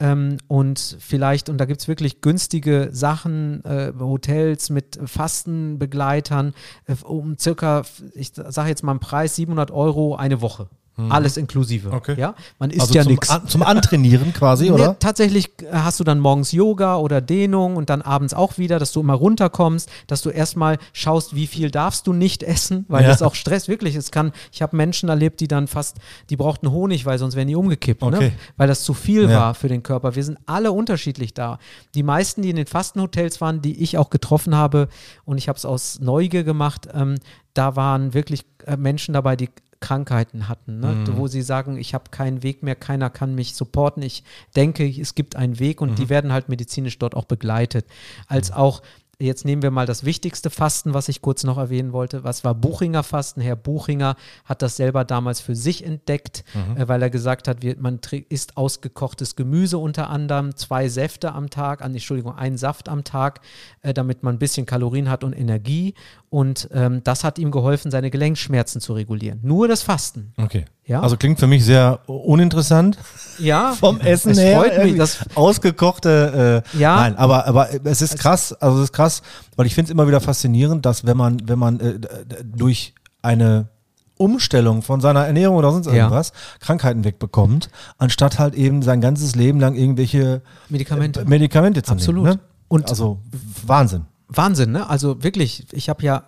Ähm, 0.00 0.38
und 0.48 0.96
vielleicht, 0.98 1.48
und 1.48 1.58
da 1.58 1.66
gibt 1.66 1.80
es 1.80 1.88
wirklich 1.88 2.20
günstige 2.20 2.88
Sachen, 2.90 3.64
äh, 3.64 3.92
Hotels 3.98 4.70
mit 4.70 4.98
Fastenbegleitern, 5.04 6.52
äh, 6.86 6.96
um 7.04 7.38
circa, 7.38 7.82
ich 8.14 8.32
sage 8.34 8.68
jetzt 8.68 8.82
mal 8.82 8.92
einen 8.92 9.00
Preis, 9.00 9.36
700 9.36 9.70
Euro 9.70 10.16
eine 10.16 10.40
Woche. 10.40 10.68
Alles 11.08 11.36
inklusive. 11.36 11.90
Okay. 11.90 12.14
Ja? 12.18 12.34
Man 12.60 12.70
isst 12.70 12.82
Also 12.82 12.94
ja 12.94 13.04
nichts. 13.04 13.28
an, 13.28 13.48
zum 13.48 13.62
Antrainieren 13.64 14.32
quasi, 14.32 14.64
Nee, 14.70 14.70
oder? 14.70 14.96
tatsächlich 14.98 15.50
äh, 15.62 15.72
hast 15.72 15.98
du 15.98 16.04
dann 16.04 16.20
morgens 16.20 16.52
Yoga 16.52 16.96
oder 16.98 17.20
Dehnung 17.20 17.74
und 17.76 17.90
dann 17.90 18.00
abends 18.00 18.32
auch 18.32 18.58
wieder, 18.58 18.78
dass 18.78 18.92
du 18.92 19.00
immer 19.00 19.14
runterkommst, 19.14 19.90
dass 20.06 20.22
du 20.22 20.30
erstmal 20.30 20.78
schaust, 20.92 21.34
wie 21.34 21.48
viel 21.48 21.72
darfst 21.72 22.06
du 22.06 22.12
nicht 22.12 22.44
essen, 22.44 22.84
weil 22.88 23.02
Ja. 23.02 23.08
das 23.08 23.22
auch 23.22 23.34
Stress 23.34 23.66
wirklich. 23.66 23.96
Es 23.96 24.12
kann, 24.12 24.30
ich 24.52 24.62
habe 24.62 24.76
Menschen 24.76 25.08
erlebt, 25.08 25.40
die 25.40 25.48
dann 25.48 25.66
fast, 25.66 25.96
die 26.30 26.36
brauchten 26.36 26.70
Honig, 26.70 27.04
weil 27.06 27.18
sonst 27.18 27.34
wären 27.34 27.48
die 27.48 27.56
umgekippt, 27.56 28.02
ne? 28.02 28.06
Okay. 28.16 28.32
weil 28.56 28.68
das 28.68 28.84
zu 28.84 28.94
viel 28.94 29.28
Ja. 29.28 29.40
war 29.40 29.54
für 29.54 29.68
den 29.68 29.82
Körper. 29.82 30.14
Wir 30.14 30.22
sind 30.22 30.38
alle 30.46 30.70
unterschiedlich 30.70 31.34
da. 31.34 31.58
Die 31.96 32.04
meisten, 32.04 32.42
die 32.42 32.50
in 32.50 32.56
den 32.56 32.66
Fastenhotels 32.66 33.40
waren, 33.40 33.60
die 33.62 33.82
ich 33.82 33.98
auch 33.98 34.10
getroffen 34.10 34.54
habe, 34.54 34.88
und 35.24 35.38
ich 35.38 35.48
habe 35.48 35.56
es 35.56 35.64
aus 35.64 35.98
Neugier 36.00 36.44
gemacht, 36.44 36.86
ähm, 36.94 37.16
da 37.52 37.74
waren 37.74 38.14
wirklich 38.14 38.44
äh, 38.66 38.76
Menschen 38.76 39.12
dabei, 39.14 39.34
die 39.36 39.48
Krankheiten 39.84 40.48
hatten, 40.48 40.80
ne? 40.80 40.94
Mhm. 40.94 41.16
wo 41.18 41.26
sie 41.28 41.42
sagen, 41.42 41.76
ich 41.76 41.92
habe 41.92 42.04
keinen 42.10 42.42
Weg 42.42 42.62
mehr, 42.62 42.74
keiner 42.74 43.10
kann 43.10 43.34
mich 43.34 43.54
supporten. 43.54 44.02
Ich 44.02 44.24
denke, 44.56 44.88
es 44.88 45.14
gibt 45.14 45.36
einen 45.36 45.58
Weg 45.58 45.82
und 45.82 45.90
Mhm. 45.90 45.94
die 45.96 46.08
werden 46.08 46.32
halt 46.32 46.48
medizinisch 46.48 46.98
dort 46.98 47.14
auch 47.14 47.26
begleitet. 47.26 47.84
Als 48.26 48.50
auch, 48.50 48.80
jetzt 49.18 49.44
nehmen 49.44 49.62
wir 49.62 49.70
mal 49.70 49.86
das 49.86 50.04
wichtigste 50.04 50.50
Fasten, 50.50 50.94
was 50.94 51.08
ich 51.08 51.22
kurz 51.22 51.44
noch 51.44 51.58
erwähnen 51.58 51.92
wollte. 51.92 52.24
Was 52.24 52.44
war 52.44 52.54
Buchinger 52.54 53.02
Fasten? 53.02 53.40
Herr 53.40 53.56
Buchinger 53.56 54.16
hat 54.44 54.62
das 54.62 54.76
selber 54.76 55.04
damals 55.04 55.40
für 55.40 55.54
sich 55.56 55.84
entdeckt, 55.84 56.44
Mhm. 56.54 56.76
äh, 56.76 56.88
weil 56.88 57.02
er 57.02 57.10
gesagt 57.10 57.48
hat, 57.48 57.62
wir, 57.62 57.76
man 57.78 58.00
isst 58.28 58.56
ausgekochtes 58.56 59.36
Gemüse 59.36 59.78
unter 59.78 60.10
anderem, 60.10 60.56
zwei 60.56 60.88
Säfte 60.88 61.32
am 61.32 61.50
Tag, 61.50 61.82
an, 61.82 61.92
Entschuldigung, 61.92 62.34
einen 62.34 62.56
Saft 62.56 62.88
am 62.88 63.04
Tag, 63.04 63.40
äh, 63.82 63.94
damit 63.94 64.22
man 64.22 64.36
ein 64.36 64.38
bisschen 64.38 64.66
Kalorien 64.66 65.08
hat 65.10 65.24
und 65.24 65.32
Energie. 65.32 65.94
Und 66.30 66.68
ähm, 66.72 67.02
das 67.04 67.22
hat 67.22 67.38
ihm 67.38 67.50
geholfen, 67.52 67.90
seine 67.90 68.10
Gelenkschmerzen 68.10 68.80
zu 68.80 68.92
regulieren. 68.94 69.38
Nur 69.42 69.68
das 69.68 69.82
Fasten. 69.82 70.32
Okay. 70.36 70.64
Ja. 70.86 71.00
Also 71.00 71.16
klingt 71.16 71.40
für 71.40 71.46
mich 71.46 71.64
sehr 71.64 72.00
uninteressant 72.06 72.98
Ja, 73.38 73.72
vom 73.80 74.00
Essen 74.00 74.32
es 74.32 74.38
her. 74.38 74.60
freut 74.60 74.84
mich, 74.84 74.96
dass 74.96 75.18
ausgekochte. 75.34 76.62
Äh, 76.74 76.78
Ja. 76.78 76.96
Nein, 76.96 77.16
aber 77.16 77.46
aber 77.46 77.68
es 77.84 78.02
ist 78.02 78.18
krass. 78.18 78.52
Also 78.52 78.78
es 78.78 78.84
ist 78.84 78.92
krass, 78.92 79.22
weil 79.56 79.66
ich 79.66 79.74
finde 79.74 79.88
es 79.88 79.92
immer 79.92 80.06
wieder 80.06 80.20
faszinierend, 80.20 80.84
dass 80.84 81.06
wenn 81.06 81.16
man 81.16 81.40
wenn 81.48 81.58
man 81.58 81.80
äh, 81.80 81.98
durch 82.44 82.94
eine 83.22 83.68
Umstellung 84.16 84.82
von 84.82 85.00
seiner 85.00 85.26
Ernährung 85.26 85.56
oder 85.56 85.72
sonst 85.72 85.86
Ja. 85.86 85.94
irgendwas 85.94 86.32
Krankheiten 86.60 87.02
wegbekommt, 87.04 87.68
anstatt 87.98 88.38
halt 88.38 88.54
eben 88.54 88.82
sein 88.82 89.00
ganzes 89.00 89.34
Leben 89.34 89.58
lang 89.60 89.74
irgendwelche 89.74 90.42
Medikamente. 90.68 91.22
äh, 91.22 91.24
Medikamente 91.24 91.82
zu 91.82 91.92
Absolut. 91.92 92.24
nehmen. 92.24 92.34
Ne? 92.36 92.40
Und- 92.68 92.88
also 92.90 93.20
Wahnsinn. 93.66 94.02
Wahnsinn, 94.28 94.72
ne? 94.72 94.88
Also 94.88 95.22
wirklich, 95.22 95.66
ich 95.72 95.88
habe 95.88 96.02
ja 96.02 96.24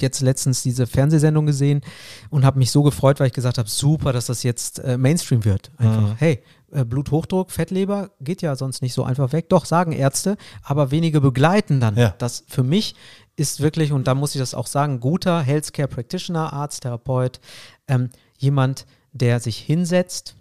jetzt 0.00 0.20
letztens 0.20 0.62
diese 0.62 0.86
Fernsehsendung 0.86 1.46
gesehen 1.46 1.80
und 2.30 2.44
habe 2.44 2.58
mich 2.58 2.70
so 2.70 2.82
gefreut, 2.82 3.20
weil 3.20 3.28
ich 3.28 3.32
gesagt 3.32 3.58
habe, 3.58 3.68
super, 3.68 4.12
dass 4.12 4.26
das 4.26 4.42
jetzt 4.42 4.78
äh, 4.80 4.96
Mainstream 4.96 5.44
wird. 5.44 5.70
Einfach, 5.78 6.14
hey, 6.18 6.42
äh, 6.72 6.84
Bluthochdruck, 6.84 7.50
Fettleber 7.50 8.10
geht 8.20 8.42
ja 8.42 8.56
sonst 8.56 8.82
nicht 8.82 8.94
so 8.94 9.04
einfach 9.04 9.32
weg. 9.32 9.48
Doch, 9.48 9.66
sagen 9.66 9.92
Ärzte, 9.92 10.36
aber 10.62 10.90
wenige 10.90 11.20
begleiten 11.20 11.80
dann. 11.80 11.96
Ja. 11.96 12.14
Das 12.18 12.44
für 12.48 12.62
mich 12.62 12.94
ist 13.36 13.60
wirklich, 13.60 13.92
und 13.92 14.06
da 14.06 14.14
muss 14.14 14.34
ich 14.34 14.40
das 14.40 14.54
auch 14.54 14.66
sagen, 14.66 15.00
guter 15.00 15.40
Healthcare 15.40 15.88
Practitioner, 15.88 16.52
Arzt, 16.52 16.82
Therapeut, 16.82 17.40
ähm, 17.88 18.10
jemand, 18.38 18.86
der 19.12 19.40
sich 19.40 19.58
hinsetzt 19.58 20.36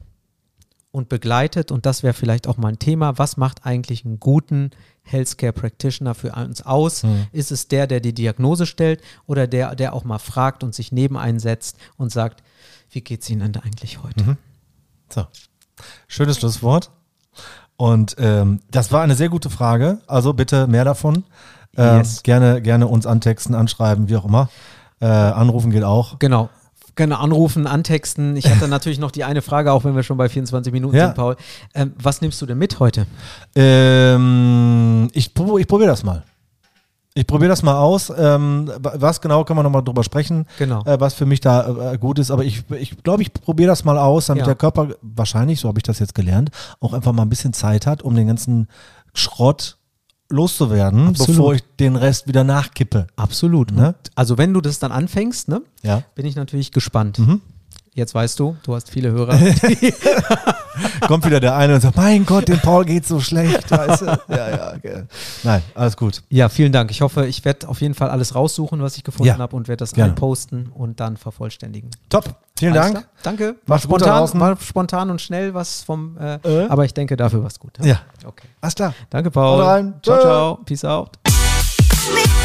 und 0.91 1.09
begleitet, 1.09 1.71
und 1.71 1.85
das 1.85 2.03
wäre 2.03 2.13
vielleicht 2.13 2.47
auch 2.47 2.57
mal 2.57 2.69
ein 2.69 2.79
Thema, 2.79 3.17
was 3.17 3.37
macht 3.37 3.65
eigentlich 3.65 4.05
einen 4.05 4.19
guten 4.19 4.71
Healthcare 5.11 5.53
Practitioner 5.53 6.15
für 6.15 6.31
uns 6.33 6.61
aus? 6.65 7.03
Ist 7.31 7.51
es 7.51 7.67
der, 7.67 7.87
der 7.87 7.99
die 7.99 8.13
Diagnose 8.13 8.65
stellt 8.65 9.01
oder 9.27 9.47
der, 9.47 9.75
der 9.75 9.93
auch 9.93 10.03
mal 10.03 10.19
fragt 10.19 10.63
und 10.63 10.73
sich 10.73 10.91
neben 10.91 11.17
einsetzt 11.17 11.77
und 11.97 12.11
sagt, 12.11 12.43
wie 12.91 13.01
geht 13.01 13.21
es 13.23 13.29
Ihnen 13.29 13.51
denn 13.53 13.63
eigentlich 13.63 14.03
heute? 14.03 14.37
So. 15.09 15.25
Schönes 16.07 16.37
Schlusswort. 16.37 16.91
Und 17.77 18.15
ähm, 18.19 18.59
das 18.69 18.91
war 18.91 19.01
eine 19.01 19.15
sehr 19.15 19.29
gute 19.29 19.49
Frage. 19.49 19.99
Also 20.07 20.33
bitte 20.33 20.67
mehr 20.67 20.85
davon. 20.85 21.23
Äh, 21.75 21.97
Yes. 21.97 22.21
Gerne, 22.23 22.61
gerne 22.61 22.87
uns 22.87 23.05
antexten, 23.05 23.55
anschreiben, 23.55 24.09
wie 24.09 24.17
auch 24.17 24.25
immer. 24.25 24.49
Äh, 24.99 25.05
anrufen 25.05 25.71
geht 25.71 25.83
auch. 25.83 26.19
Genau. 26.19 26.49
Gerne 26.95 27.19
anrufen, 27.19 27.67
antexten. 27.67 28.35
Ich 28.35 28.49
hatte 28.49 28.67
natürlich 28.69 28.99
noch 28.99 29.11
die 29.11 29.23
eine 29.23 29.41
Frage, 29.41 29.71
auch 29.71 29.83
wenn 29.85 29.95
wir 29.95 30.03
schon 30.03 30.17
bei 30.17 30.27
24 30.29 30.73
Minuten 30.73 30.95
Ja. 30.95 31.07
sind, 31.07 31.15
Paul. 31.15 31.35
Ähm, 31.73 31.93
was 31.97 32.21
nimmst 32.21 32.41
du 32.41 32.45
denn 32.45 32.57
mit 32.57 32.79
heute? 32.79 33.05
Ähm, 33.55 35.09
ich 35.13 35.33
prob- 35.33 35.59
ich 35.59 35.67
probiere 35.67 35.89
das 35.89 36.03
mal. 36.03 36.23
Ich 37.13 37.27
probiere 37.27 37.49
das 37.49 37.61
mal 37.61 37.75
aus. 37.77 38.11
Ähm, 38.15 38.71
was 38.79 39.19
genau, 39.19 39.43
können 39.43 39.59
wir 39.59 39.63
nochmal 39.63 39.83
drüber 39.83 40.03
sprechen, 40.03 40.45
Genau. 40.57 40.81
äh, 40.85 40.97
was 40.99 41.13
für 41.13 41.25
mich 41.25 41.41
da 41.41 41.93
äh, 41.93 41.97
gut 41.97 42.19
ist. 42.19 42.31
Aber 42.31 42.43
ich 42.43 42.65
glaube, 42.67 42.81
ich, 42.81 43.03
glaub, 43.03 43.19
ich 43.19 43.33
probiere 43.33 43.67
das 43.69 43.83
mal 43.83 43.97
aus, 43.97 44.27
damit 44.27 44.41
Ja. 44.41 44.45
der 44.47 44.55
Körper 44.55 44.89
wahrscheinlich, 45.01 45.59
so 45.59 45.67
habe 45.67 45.79
ich 45.79 45.83
das 45.83 45.99
jetzt 45.99 46.15
gelernt, 46.15 46.51
auch 46.79 46.93
einfach 46.93 47.11
mal 47.11 47.23
ein 47.23 47.29
bisschen 47.29 47.51
Zeit 47.53 47.85
hat, 47.85 48.01
um 48.01 48.15
den 48.15 48.27
ganzen 48.27 48.67
Schrott 49.13 49.77
loszuwerden, 50.31 51.07
Absolut. 51.09 51.27
bevor 51.27 51.53
ich 51.55 51.61
den 51.79 51.95
Rest 51.95 52.27
wieder 52.27 52.43
nachkippe. 52.43 53.07
Absolut. 53.15 53.71
Ne? 53.71 53.95
Also 54.15 54.37
wenn 54.37 54.53
du 54.53 54.61
das 54.61 54.79
dann 54.79 54.91
anfängst, 54.91 55.47
ne, 55.49 55.61
Ja. 55.83 56.03
bin 56.15 56.25
ich 56.25 56.35
natürlich 56.35 56.71
gespannt. 56.71 57.19
Mhm. 57.19 57.41
Jetzt 57.93 58.15
weißt 58.15 58.39
du, 58.39 58.55
du 58.63 58.73
hast 58.75 58.89
viele 58.89 59.11
Hörer. 59.11 59.37
Kommt 61.07 61.25
wieder 61.25 61.39
der 61.39 61.55
eine 61.55 61.75
und 61.75 61.81
sagt, 61.81 61.97
mein 61.97 62.25
Gott, 62.25 62.47
dem 62.47 62.59
Paul 62.59 62.85
geht 62.85 63.05
so 63.05 63.19
schlecht. 63.19 63.69
Weißt 63.71 64.01
du? 64.01 64.05
Ja, 64.29 64.49
ja, 64.49 64.73
okay. 64.75 65.03
Nein, 65.43 65.61
alles 65.75 65.97
gut. 65.97 66.23
ja, 66.29 66.49
vielen 66.49 66.71
Dank. 66.71 66.91
Ich 66.91 67.01
hoffe, 67.01 67.25
ich 67.25 67.43
werde 67.45 67.67
auf 67.67 67.81
jeden 67.81 67.93
Fall 67.93 68.09
alles 68.09 68.35
raussuchen, 68.35 68.81
was 68.81 68.97
ich 68.97 69.03
gefunden 69.03 69.27
Ja, 69.27 69.37
habe 69.37 69.55
und 69.55 69.67
werde 69.67 69.79
das 69.79 69.93
gerne. 69.93 70.11
einposten 70.11 70.69
und 70.73 70.99
dann 70.99 71.17
vervollständigen. 71.17 71.89
Top. 72.09 72.35
Vielen 72.57 72.73
Alles 72.77 72.93
Dank. 72.93 73.05
klar? 73.05 73.11
Danke. 73.23 73.55
Da 73.65 73.79
spontan, 73.79 74.39
war 74.39 74.57
spontan 74.61 75.09
und 75.09 75.19
schnell 75.21 75.53
was 75.53 75.81
vom, 75.83 76.17
äh, 76.17 76.35
Äh? 76.43 76.67
aber 76.67 76.85
ich 76.85 76.93
denke, 76.93 77.15
dafür 77.17 77.39
war 77.41 77.47
es 77.47 77.59
gut. 77.59 77.73
Ja. 77.83 78.01
Okay. 78.25 78.47
Alles 78.61 78.75
klar. 78.75 78.93
Danke, 79.09 79.31
Paul. 79.31 79.93
Ciao, 80.03 80.19
ciao. 80.19 80.55
Peace 80.63 80.85
out. 80.85 81.17
Mit 82.13 82.40